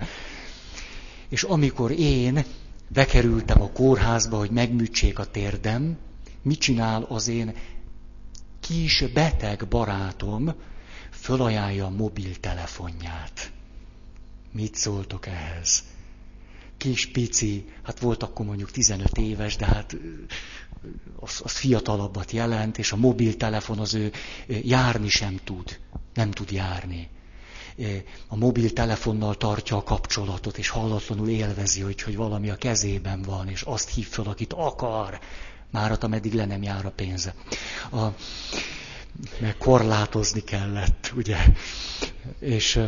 [1.29, 2.45] És amikor én
[2.89, 5.99] bekerültem a kórházba, hogy megműtsék a térdem,
[6.43, 7.55] mit csinál az én
[8.61, 10.55] kis beteg barátom,
[11.25, 13.53] fölajánlja a mobiltelefonját.
[14.53, 15.83] Mit szóltok ehhez?
[16.77, 19.97] Kis pici, hát volt akkor mondjuk 15 éves, de hát
[21.21, 24.13] az, az fiatalabbat jelent, és a mobiltelefon az ő
[24.47, 25.79] járni sem tud,
[26.15, 27.09] nem tud járni.
[28.29, 33.63] A mobiltelefonnal tartja a kapcsolatot, és hallatlanul élvezi, hogy, hogy valami a kezében van, és
[33.63, 35.21] azt hív fel, akit akar,
[35.71, 37.35] már ameddig le nem jár a pénze.
[37.93, 38.07] A,
[39.41, 41.39] mert korlátozni kellett, ugye.
[42.39, 42.81] És,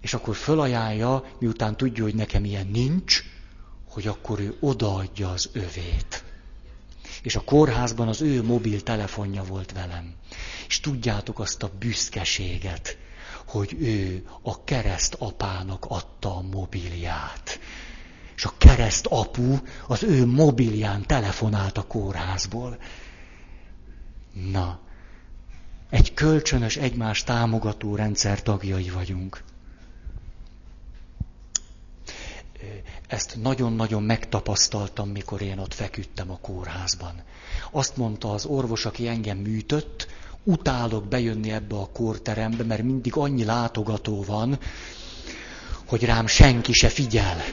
[0.00, 3.22] és akkor fölajánlja, miután tudja, hogy nekem ilyen nincs,
[3.88, 6.24] hogy akkor ő odaadja az övét.
[7.22, 10.14] És a kórházban az ő mobiltelefonja volt velem.
[10.68, 12.96] És tudjátok azt a büszkeséget,
[13.46, 17.60] hogy ő a kereszt apának adta a mobilját.
[18.36, 22.78] És a kereszt apu az ő mobilján telefonált a kórházból.
[24.50, 24.80] Na,
[25.92, 29.42] egy kölcsönös, egymás támogató rendszer tagjai vagyunk.
[33.06, 37.22] Ezt nagyon-nagyon megtapasztaltam, mikor én ott feküdtem a kórházban.
[37.70, 40.08] Azt mondta az orvos, aki engem műtött,
[40.44, 44.58] utálok bejönni ebbe a kórterembe, mert mindig annyi látogató van,
[45.86, 47.36] hogy rám senki se figyel.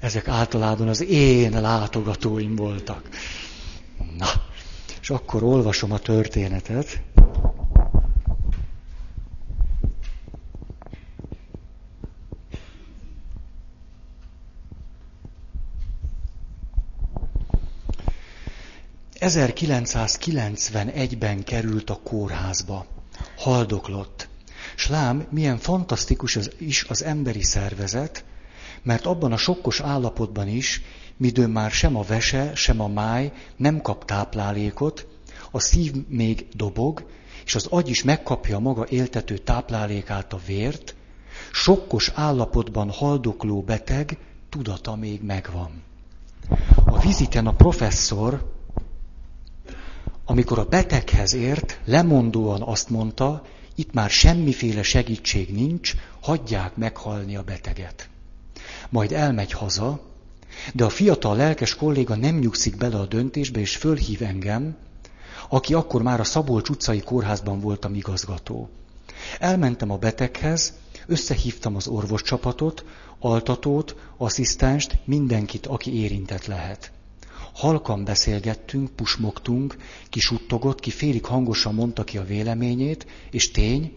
[0.00, 3.08] Ezek általában az én látogatóim voltak.
[4.18, 4.28] Na,
[5.00, 7.00] és akkor olvasom a történetet.
[19.20, 22.86] 1991-ben került a kórházba.
[23.36, 24.28] Haldoklott.
[24.76, 28.24] Slám, milyen fantasztikus az, is az emberi szervezet,
[28.82, 30.82] mert abban a sokkos állapotban is,
[31.16, 35.06] midőn már sem a vese, sem a máj nem kap táplálékot,
[35.50, 37.06] a szív még dobog,
[37.44, 40.94] és az agy is megkapja maga éltető táplálékát a vért,
[41.52, 45.82] sokkos állapotban haldokló beteg tudata még megvan.
[46.84, 48.54] A viziten a professzor
[50.28, 53.42] amikor a beteghez ért, lemondóan azt mondta,
[53.74, 58.08] itt már semmiféle segítség nincs, hagyják meghalni a beteget.
[58.88, 60.00] Majd elmegy haza,
[60.74, 64.76] de a fiatal lelkes kolléga nem nyugszik bele a döntésbe, és fölhív engem,
[65.48, 68.68] aki akkor már a Szabolcs utcai kórházban voltam igazgató.
[69.38, 70.72] Elmentem a beteghez,
[71.06, 72.84] összehívtam az orvoscsapatot,
[73.18, 76.90] altatót, asszisztenst, mindenkit, aki érintett lehet.
[77.52, 79.76] Halkan beszélgettünk, pusmogtunk,
[80.10, 83.92] ki suttogott, ki félig hangosan mondta ki a véleményét, és tény,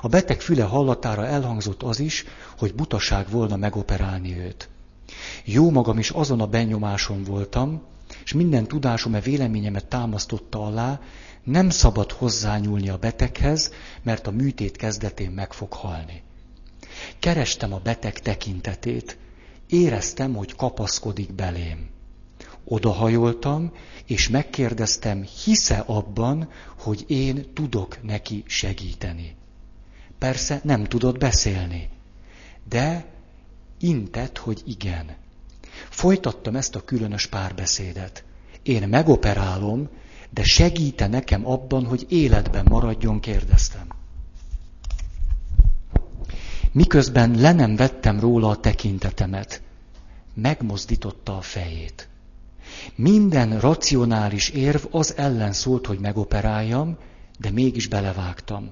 [0.00, 2.24] a beteg füle hallatára elhangzott az is,
[2.58, 4.68] hogy butaság volna megoperálni őt.
[5.44, 7.82] Jó magam is azon a benyomáson voltam,
[8.24, 11.00] és minden tudásom e véleményemet támasztotta alá,
[11.42, 16.22] nem szabad hozzányúlni a beteghez, mert a műtét kezdetén meg fog halni.
[17.18, 19.16] Kerestem a beteg tekintetét,
[19.66, 21.88] éreztem, hogy kapaszkodik belém.
[22.64, 23.72] Odahajoltam,
[24.06, 26.48] és megkérdeztem, hisze abban,
[26.78, 29.36] hogy én tudok neki segíteni.
[30.18, 31.88] Persze nem tudott beszélni,
[32.68, 33.13] de
[33.84, 35.16] intett, hogy igen.
[35.88, 38.24] Folytattam ezt a különös párbeszédet.
[38.62, 39.88] Én megoperálom,
[40.30, 43.86] de segíte nekem abban, hogy életben maradjon, kérdeztem.
[46.72, 49.62] Miközben le nem vettem róla a tekintetemet,
[50.34, 52.08] megmozdította a fejét.
[52.94, 56.96] Minden racionális érv az ellen szólt, hogy megoperáljam,
[57.38, 58.70] de mégis belevágtam.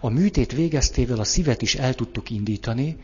[0.00, 2.96] A műtét végeztével a szívet is el tudtuk indítani,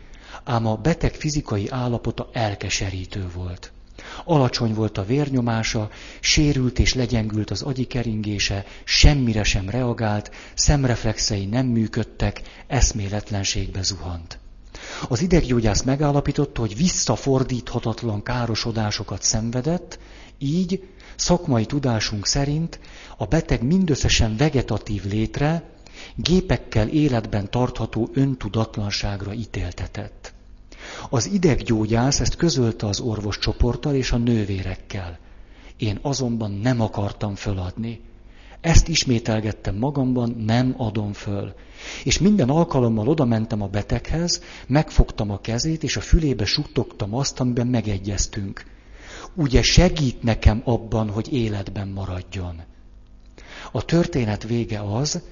[0.47, 3.72] ám a beteg fizikai állapota elkeserítő volt.
[4.24, 5.90] Alacsony volt a vérnyomása,
[6.20, 14.38] sérült és legyengült az agyi keringése, semmire sem reagált, szemreflexei nem működtek, eszméletlenségbe zuhant.
[15.09, 19.99] Az ideggyógyász megállapította, hogy visszafordíthatatlan károsodásokat szenvedett,
[20.38, 22.80] így szakmai tudásunk szerint
[23.16, 25.62] a beteg mindösszesen vegetatív létre,
[26.14, 30.34] gépekkel életben tartható öntudatlanságra ítéltetett.
[31.11, 35.19] Az ideggyógyász ezt közölte az orvoscsoporttal és a nővérekkel.
[35.77, 38.01] Én azonban nem akartam föladni.
[38.61, 41.55] Ezt ismételgettem magamban, nem adom föl.
[42.05, 47.41] És minden alkalommal oda mentem a beteghez, megfogtam a kezét, és a fülébe suttogtam azt,
[47.41, 48.65] amiben megegyeztünk.
[49.35, 52.63] Ugye segít nekem abban, hogy életben maradjon.
[53.73, 55.23] A történet vége az,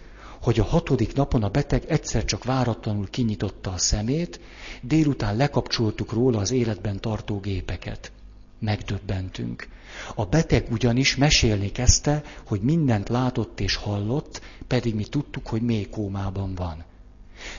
[0.45, 4.41] hogy a hatodik napon a beteg egyszer csak váratlanul kinyitotta a szemét,
[4.83, 8.13] délután lekapcsoltuk róla az életben tartó gépeket.
[8.59, 9.69] Megdöbbentünk.
[10.15, 15.87] A beteg ugyanis mesélni kezdte, hogy mindent látott és hallott, pedig mi tudtuk, hogy mély
[15.89, 16.85] kómában van.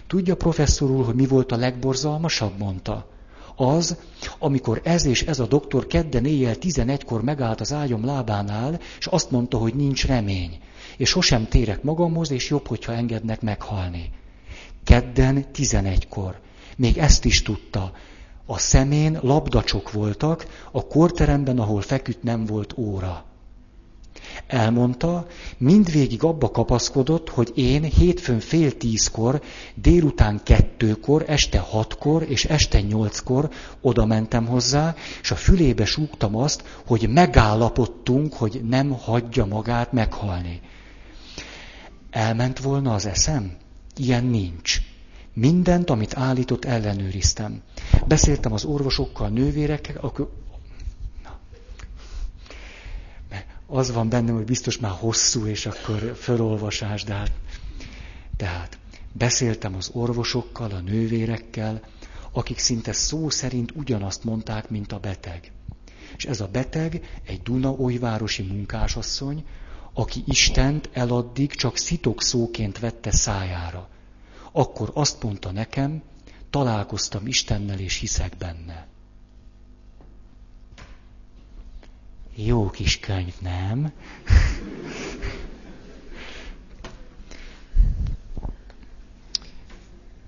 [0.07, 3.09] Tudja professzor úr, hogy mi volt a legborzalmasabb, mondta?
[3.55, 3.97] Az,
[4.39, 9.31] amikor ez és ez a doktor kedden éjjel 11-kor megállt az ágyom lábánál, és azt
[9.31, 10.59] mondta, hogy nincs remény
[10.97, 14.09] és sosem térek magamhoz, és jobb, hogyha engednek meghalni.
[14.83, 16.39] Kedden 11-kor.
[16.77, 17.91] Még ezt is tudta.
[18.45, 23.25] A szemén labdacsok voltak, a korteremben, ahol feküdt, nem volt óra.
[24.47, 25.27] Elmondta,
[25.57, 29.41] mindvégig abba kapaszkodott, hogy én hétfőn fél tízkor,
[29.75, 33.49] délután kettőkor, este hatkor és este nyolckor
[33.81, 40.61] oda mentem hozzá, és a fülébe súgtam azt, hogy megállapodtunk, hogy nem hagyja magát meghalni.
[42.15, 43.57] Elment volna az eszem?
[43.95, 44.77] Ilyen nincs.
[45.33, 47.61] Mindent, amit állított, ellenőriztem.
[48.07, 50.31] Beszéltem az orvosokkal, nővérekkel, akkor...
[53.67, 57.31] Az van bennem, hogy biztos már hosszú, és akkor fölolvasás, de hát...
[58.37, 58.77] Tehát
[59.11, 61.81] beszéltem az orvosokkal, a nővérekkel,
[62.31, 65.51] akik szinte szó szerint ugyanazt mondták, mint a beteg.
[66.17, 69.43] És ez a beteg egy Duna-Olyvárosi munkásasszony,
[69.97, 73.89] aki Istent eladdig csak szitok szóként vette szájára.
[74.51, 76.03] Akkor azt mondta nekem,
[76.49, 78.87] találkoztam Istennel és hiszek benne.
[82.35, 83.91] Jó kis könyv, nem?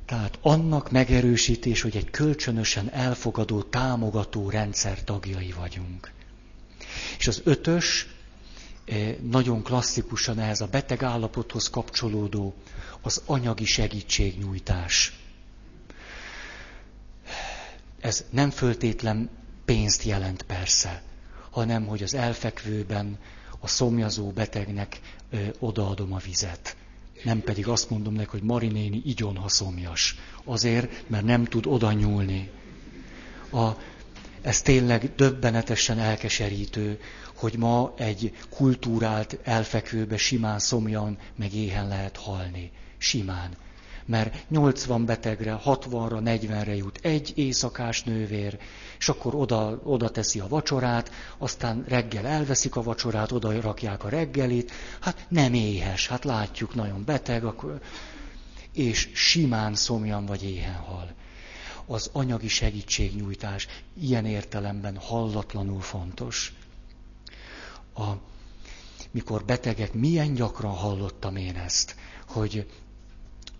[0.06, 6.12] Tehát annak megerősítés, hogy egy kölcsönösen elfogadó, támogató rendszer tagjai vagyunk.
[7.18, 8.08] És az ötös,
[9.22, 12.54] nagyon klasszikusan ehhez a beteg állapothoz kapcsolódó
[13.02, 15.20] az anyagi segítségnyújtás.
[18.00, 19.30] Ez nem föltétlen
[19.66, 21.02] pénzt jelent persze,
[21.50, 23.18] hanem hogy az elfekvőben
[23.60, 26.76] a szomjazó betegnek ö, odaadom a vizet.
[27.24, 30.16] Nem pedig azt mondom neki, hogy Marinéni igyon, ha szomjas.
[30.44, 32.50] Azért, mert nem tud oda nyúlni.
[33.52, 33.68] A,
[34.48, 37.00] ez tényleg döbbenetesen elkeserítő,
[37.36, 42.72] hogy ma egy kultúrált elfekvőbe simán szomjan, meg éhen lehet halni.
[42.98, 43.52] Simán.
[44.06, 48.58] Mert 80 betegre, 60-ra, 40-re jut egy éjszakás nővér,
[49.00, 54.10] és akkor oda, oda teszi a vacsorát, aztán reggel elveszik a vacsorát, oda rakják a
[54.10, 57.80] reggelit, hát nem éhes, hát látjuk, nagyon beteg, akkor,
[58.74, 61.16] és simán szomjan vagy éhen hal.
[61.88, 66.54] Az anyagi segítségnyújtás ilyen értelemben hallatlanul fontos
[67.96, 68.12] a,
[69.12, 71.96] mikor betegek, milyen gyakran hallottam én ezt,
[72.28, 72.68] hogy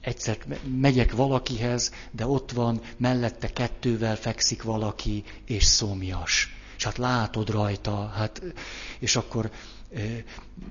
[0.02, 0.38] egyszer
[0.80, 6.56] megyek valakihez, de ott van, mellette kettővel fekszik valaki, és szomjas.
[6.78, 8.42] És hát látod rajta, hát,
[9.00, 9.52] és akkor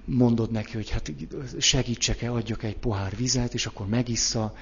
[0.05, 1.13] mondod neki, hogy hát
[1.59, 4.55] segítsek-e, adjak egy pohár vizet, és akkor megissza,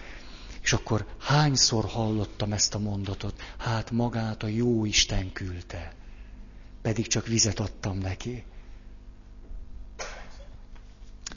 [0.65, 3.41] és akkor hányszor hallottam ezt a mondatot?
[3.59, 5.95] Hát magát a jó Isten küldte.
[6.83, 8.45] Pedig csak vizet adtam neki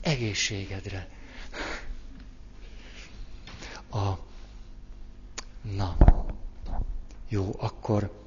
[0.00, 1.08] egészségedre.
[3.90, 4.12] A,
[5.62, 5.96] na,
[7.28, 8.26] jó, akkor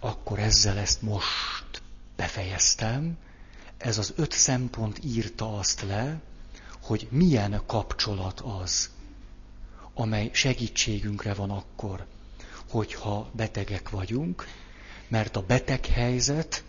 [0.00, 1.82] akkor ezzel ezt most
[2.16, 3.18] befejeztem.
[3.80, 6.20] Ez az öt szempont írta azt le,
[6.82, 8.90] hogy milyen kapcsolat az,
[9.94, 12.06] amely segítségünkre van akkor,
[12.68, 14.46] hogyha betegek vagyunk,
[15.08, 16.64] mert a beteg helyzet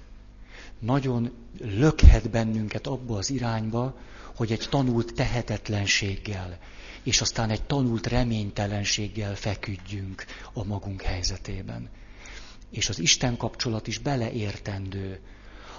[0.79, 3.97] nagyon lökhet bennünket abba az irányba,
[4.35, 6.57] hogy egy tanult tehetetlenséggel,
[7.03, 11.89] és aztán egy tanult reménytelenséggel feküdjünk a magunk helyzetében.
[12.69, 15.19] És az Isten kapcsolat is beleértendő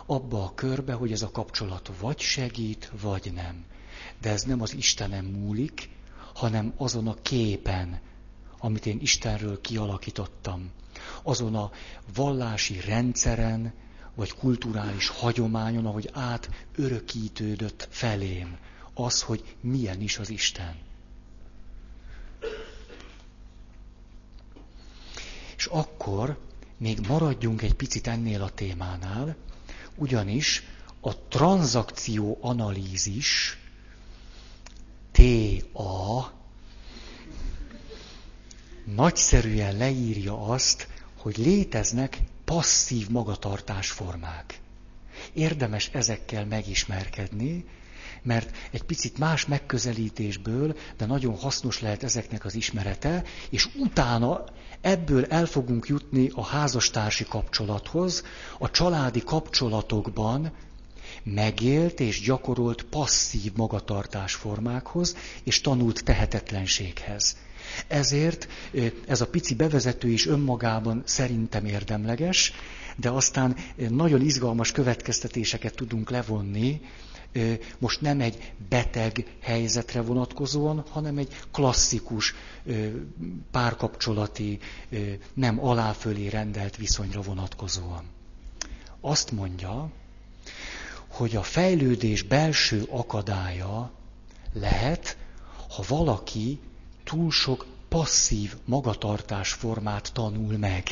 [0.06, 3.64] abba a körbe, hogy ez a kapcsolat vagy segít, vagy nem.
[4.20, 5.88] De ez nem az Istenem múlik,
[6.34, 8.00] hanem azon a képen,
[8.58, 10.70] amit én Istenről kialakítottam.
[11.22, 11.70] Azon a
[12.14, 13.72] vallási rendszeren,
[14.14, 18.58] vagy kulturális hagyományon, ahogy át örökítődött felém
[18.94, 20.76] az, hogy milyen is az Isten.
[25.56, 26.38] És akkor
[26.76, 29.36] még maradjunk egy picit ennél a témánál,
[29.96, 30.62] ugyanis
[31.00, 33.58] a tranzakció analízis
[35.12, 36.32] TA
[38.84, 40.88] nagyszerűen leírja azt,
[41.18, 44.60] hogy léteznek passzív magatartásformák.
[45.32, 47.64] Érdemes ezekkel megismerkedni,
[48.22, 54.44] mert egy picit más megközelítésből, de nagyon hasznos lehet ezeknek az ismerete, és utána
[54.80, 58.22] ebből el fogunk jutni a házastársi kapcsolathoz,
[58.58, 60.52] a családi kapcsolatokban
[61.22, 67.36] megélt és gyakorolt passzív magatartásformákhoz és tanult tehetetlenséghez.
[67.86, 68.48] Ezért
[69.06, 72.52] ez a pici bevezető is önmagában szerintem érdemleges,
[72.96, 73.56] de aztán
[73.88, 76.80] nagyon izgalmas következtetéseket tudunk levonni,
[77.78, 82.34] most nem egy beteg helyzetre vonatkozóan, hanem egy klasszikus
[83.50, 84.58] párkapcsolati,
[85.34, 88.04] nem aláfölé rendelt viszonyra vonatkozóan.
[89.00, 89.90] Azt mondja,
[91.08, 93.90] hogy a fejlődés belső akadálya
[94.52, 95.16] lehet,
[95.68, 96.58] ha valaki
[97.04, 100.84] túl sok passzív magatartásformát tanul meg.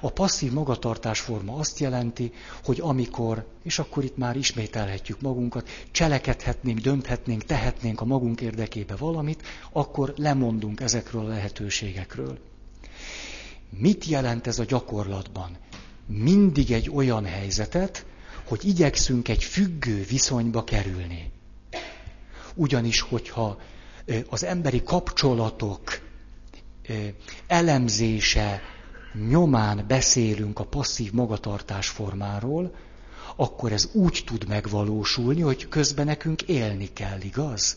[0.00, 2.32] A passzív magatartásforma azt jelenti,
[2.64, 9.42] hogy amikor, és akkor itt már ismételhetjük magunkat, cselekedhetnénk, dönthetnénk, tehetnénk a magunk érdekébe valamit,
[9.72, 12.38] akkor lemondunk ezekről a lehetőségekről.
[13.78, 15.56] Mit jelent ez a gyakorlatban?
[16.06, 18.06] Mindig egy olyan helyzetet,
[18.46, 21.30] hogy igyekszünk egy függő viszonyba kerülni.
[22.54, 23.58] Ugyanis, hogyha
[24.28, 26.00] az emberi kapcsolatok
[27.46, 28.60] elemzése
[29.28, 32.74] nyomán beszélünk a passzív magatartás formáról,
[33.36, 37.76] akkor ez úgy tud megvalósulni, hogy közben nekünk élni kell, igaz?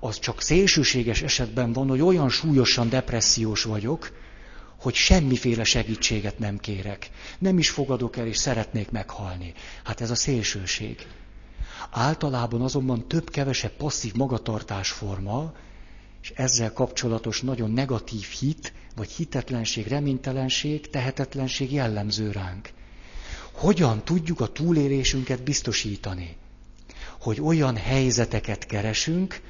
[0.00, 4.12] Az csak szélsőséges esetben van, hogy olyan súlyosan depressziós vagyok,
[4.76, 7.10] hogy semmiféle segítséget nem kérek.
[7.38, 9.52] Nem is fogadok el, és szeretnék meghalni.
[9.84, 11.06] Hát ez a szélsőség.
[11.90, 15.52] Általában azonban több-kevesebb passzív magatartásforma,
[16.24, 22.70] és ezzel kapcsolatos nagyon negatív hit, vagy hitetlenség, reménytelenség, tehetetlenség jellemző ránk.
[23.52, 26.36] Hogyan tudjuk a túlélésünket biztosítani?
[27.20, 29.40] Hogy olyan helyzeteket keresünk,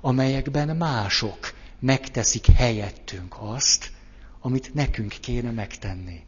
[0.00, 3.92] amelyekben mások megteszik helyettünk azt,
[4.40, 6.20] amit nekünk kéne megtenni.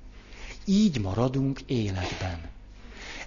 [0.64, 2.55] Így maradunk életben.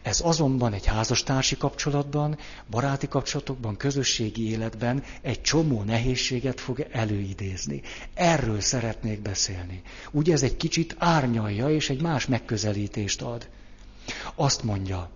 [0.02, 2.38] Ez azonban egy házastársi kapcsolatban,
[2.70, 7.82] baráti kapcsolatokban, közösségi életben egy csomó nehézséget fog előidézni.
[8.14, 9.82] Erről szeretnék beszélni.
[10.12, 13.48] Ugye ez egy kicsit árnyalja és egy más megközelítést ad.
[14.36, 15.10] Azt mondja,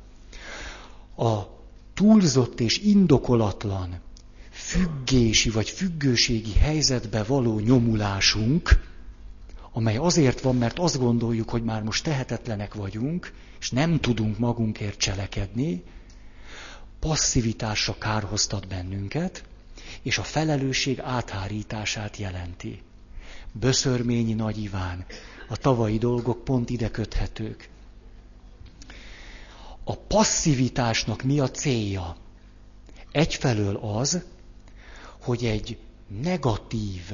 [1.18, 1.42] a
[1.94, 4.02] túlzott és indokolatlan
[4.52, 8.93] függési vagy függőségi helyzetbe való nyomulásunk,
[9.74, 14.98] amely azért van, mert azt gondoljuk, hogy már most tehetetlenek vagyunk, és nem tudunk magunkért
[14.98, 15.84] cselekedni,
[17.00, 19.44] passzivitásra kárhoztat bennünket,
[20.02, 22.82] és a felelősség áthárítását jelenti.
[23.52, 25.06] Böszörményi Nagy Iván,
[25.50, 27.70] a tavalyi dolgok pont ide köthetők.
[29.84, 32.16] A passzivitásnak mi a célja?
[33.12, 34.24] Egyfelől az,
[35.22, 35.78] hogy egy
[36.22, 37.12] negatív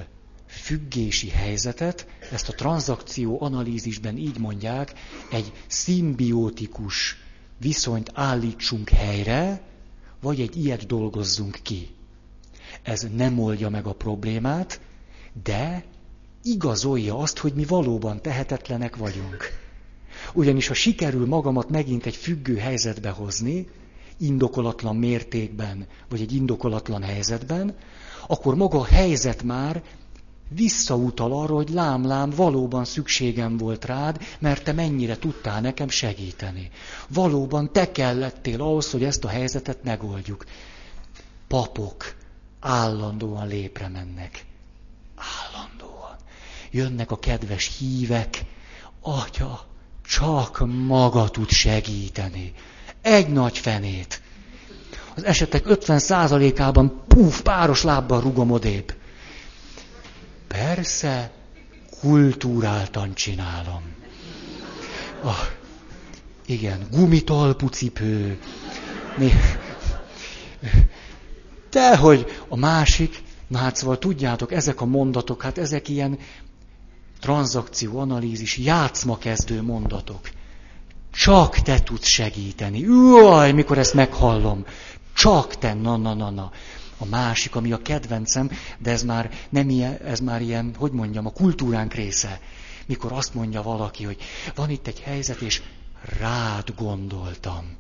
[0.49, 4.93] függési helyzetet, ezt a tranzakció analízisben így mondják,
[5.31, 7.17] egy szimbiotikus
[7.57, 9.61] viszonyt állítsunk helyre,
[10.21, 11.87] vagy egy ilyet dolgozzunk ki.
[12.81, 14.81] Ez nem oldja meg a problémát,
[15.43, 15.83] de
[16.43, 19.43] igazolja azt, hogy mi valóban tehetetlenek vagyunk.
[20.33, 23.67] Ugyanis ha sikerül magamat megint egy függő helyzetbe hozni,
[24.17, 27.75] indokolatlan mértékben, vagy egy indokolatlan helyzetben,
[28.27, 29.83] akkor maga a helyzet már
[30.49, 36.69] visszautal arra, hogy lám-lám, valóban szükségem volt rád, mert te mennyire tudtál nekem segíteni.
[37.07, 40.45] Valóban te kellettél ahhoz, hogy ezt a helyzetet megoldjuk.
[41.47, 42.15] Papok
[42.59, 44.45] állandóan lépre mennek.
[45.15, 46.15] Állandóan.
[46.71, 48.45] jönnek a kedves hívek,
[49.01, 49.65] atya,
[50.05, 52.53] csak maga tud segíteni.
[53.01, 54.21] Egy nagy fenét.
[55.15, 58.93] Az esetek 50%-ában puf, páros lábbal rugom odébb.
[60.49, 61.31] Persze,
[61.99, 63.83] kultúráltan csinálom.
[65.21, 65.47] Ah,
[66.45, 68.39] igen, gumitalpú cipő.
[71.69, 76.19] De hogy a másik, na hát szóval tudjátok, ezek a mondatok, hát ezek ilyen
[77.19, 80.29] tranzakcióanalízis, játszmakezdő mondatok.
[81.11, 82.87] Csak te tudsz segíteni.
[82.87, 84.65] Uaj, mikor ezt meghallom.
[85.13, 86.51] Csak te, na, na, na, na.
[86.99, 91.25] A másik, ami a kedvencem, de ez már nem ilyen, ez már ilyen, hogy mondjam,
[91.25, 92.39] a kultúránk része.
[92.85, 94.17] Mikor azt mondja valaki, hogy
[94.55, 95.61] van itt egy helyzet, és
[96.19, 97.77] rád gondoltam.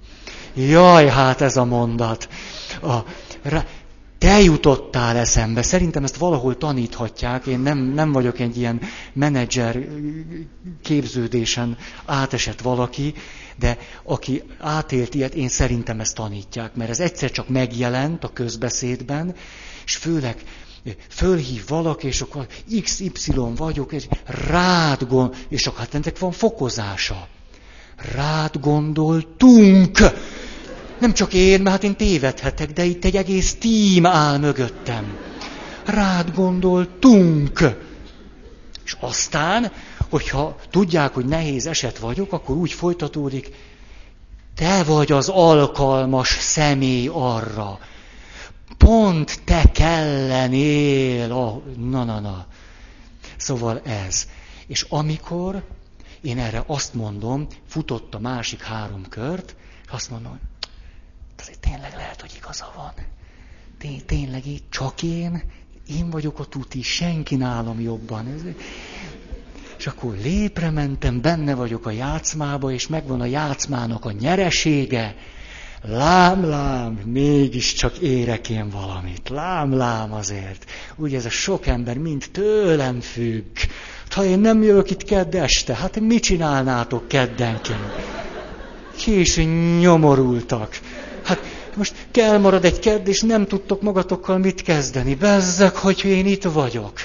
[0.53, 2.29] Jaj, hát ez a mondat.
[2.81, 2.97] A,
[3.41, 3.65] rá,
[4.17, 5.61] te jutottál eszembe.
[5.61, 7.45] Szerintem ezt valahol taníthatják.
[7.45, 8.81] Én nem, nem vagyok egy ilyen
[9.13, 9.87] menedzser
[10.81, 13.13] képződésen átesett valaki,
[13.59, 19.35] de aki átélt ilyet, én szerintem ezt tanítják, mert ez egyszer csak megjelent a közbeszédben,
[19.85, 20.35] és főleg
[21.09, 22.47] fölhív valaki, és akkor
[22.81, 23.11] XY
[23.55, 24.07] vagyok, és
[24.47, 27.27] rád gond, és akkor hát ennek van fokozása.
[28.13, 29.97] Rád gondoltunk.
[30.99, 35.17] Nem csak én, mert hát én tévedhetek, de itt egy egész tím áll mögöttem.
[35.85, 37.59] Rád gondoltunk.
[38.85, 39.71] És aztán,
[40.09, 43.55] hogyha tudják, hogy nehéz eset vagyok, akkor úgy folytatódik,
[44.55, 47.79] te vagy az alkalmas személy arra.
[48.77, 51.31] Pont te kellenél.
[51.31, 51.61] A...
[51.77, 52.45] Na, na, na.
[53.37, 54.27] Szóval ez.
[54.67, 55.63] És amikor
[56.21, 59.55] én erre azt mondom, futott a másik három kört,
[59.85, 60.39] és azt mondom,
[61.37, 62.93] azért tényleg lehet, hogy igaza van.
[63.77, 65.43] Tény, tényleg így csak én,
[65.87, 68.27] én vagyok a tuti, senki nálam jobban.
[69.79, 75.15] És akkor lépre mentem, benne vagyok a játszmába, és megvan a játszmának a nyeresége.
[75.81, 79.29] Lám, lám, mégiscsak érek én valamit.
[79.29, 80.65] Lám, lám azért.
[80.95, 83.57] Úgy ez a sok ember mind tőlem függ.
[84.09, 87.93] Ha én nem jövök itt kedd este, hát mit csinálnátok keddenként?
[89.05, 89.37] Is
[89.79, 90.79] nyomorultak.
[91.23, 91.39] Hát
[91.75, 95.15] most kell marad egy kedd, és nem tudtok magatokkal mit kezdeni.
[95.15, 96.99] Bezzek, hogy én itt vagyok.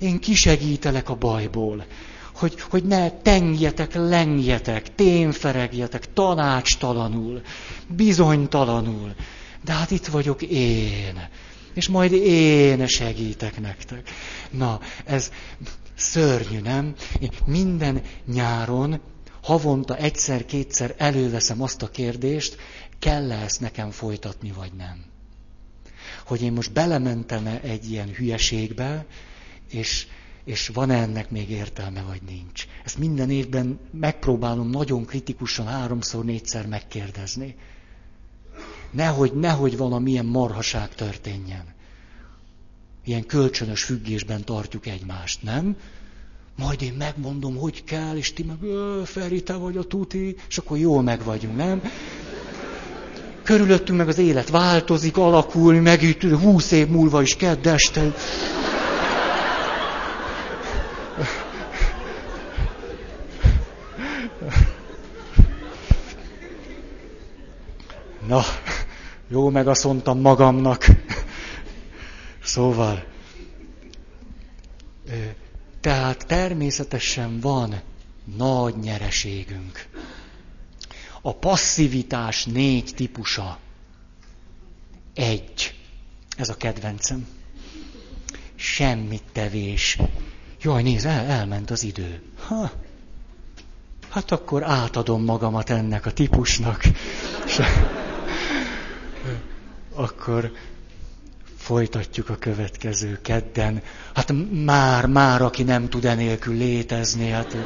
[0.00, 1.86] Én kisegítelek a bajból.
[2.34, 7.42] Hogy, hogy ne tengjetek, lengjetek, ténferegjetek, tanácstalanul,
[7.88, 9.14] bizonytalanul.
[9.64, 11.28] De hát itt vagyok én.
[11.74, 14.10] És majd én segítek nektek.
[14.50, 15.30] Na, ez
[15.94, 16.94] szörnyű, nem?
[17.20, 18.02] Én minden
[18.32, 19.00] nyáron
[19.42, 22.56] havonta egyszer-kétszer előveszem azt a kérdést,
[22.98, 25.04] kell-e ezt nekem folytatni, vagy nem.
[26.26, 29.06] Hogy én most belementem -e egy ilyen hülyeségbe,
[29.70, 30.06] és,
[30.44, 32.66] és van ennek még értelme, vagy nincs.
[32.84, 37.56] Ezt minden évben megpróbálom nagyon kritikusan háromszor, négyszer megkérdezni.
[38.90, 41.74] Nehogy, nehogy valamilyen marhaság történjen.
[43.04, 45.76] Ilyen kölcsönös függésben tartjuk egymást, nem?
[46.56, 48.58] Majd én megmondom, hogy kell, és ti meg,
[49.04, 51.82] Feri, te vagy a tuti, és akkor jól meg vagyunk, nem?
[53.42, 58.14] Körülöttünk meg az élet változik, alakul, meg itt húsz év múlva is kedd este.
[68.26, 68.42] Na,
[69.28, 70.86] jó meg azt mondtam magamnak.
[72.42, 73.04] Szóval,
[75.80, 77.80] tehát természetesen van
[78.36, 79.88] nagy nyereségünk.
[81.22, 83.58] A passzivitás négy típusa.
[85.14, 85.74] Egy.
[86.36, 87.26] Ez a kedvencem.
[88.54, 89.98] Semmit tevés.
[90.66, 92.22] Jaj, nézd, el, elment az idő.
[92.46, 92.70] Ha,
[94.08, 96.84] hát akkor átadom magamat ennek a típusnak.
[97.46, 97.60] És
[99.94, 100.52] akkor
[101.56, 103.82] folytatjuk a következő kedden.
[104.14, 104.32] Hát
[104.64, 107.56] már, már, aki nem tud enélkül létezni, hát...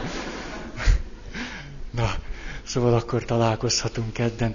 [1.91, 2.15] Na,
[2.63, 4.55] Szóval akkor találkozhatunk kedden.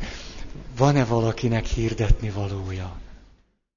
[0.78, 2.96] Van-e valakinek hirdetni valója?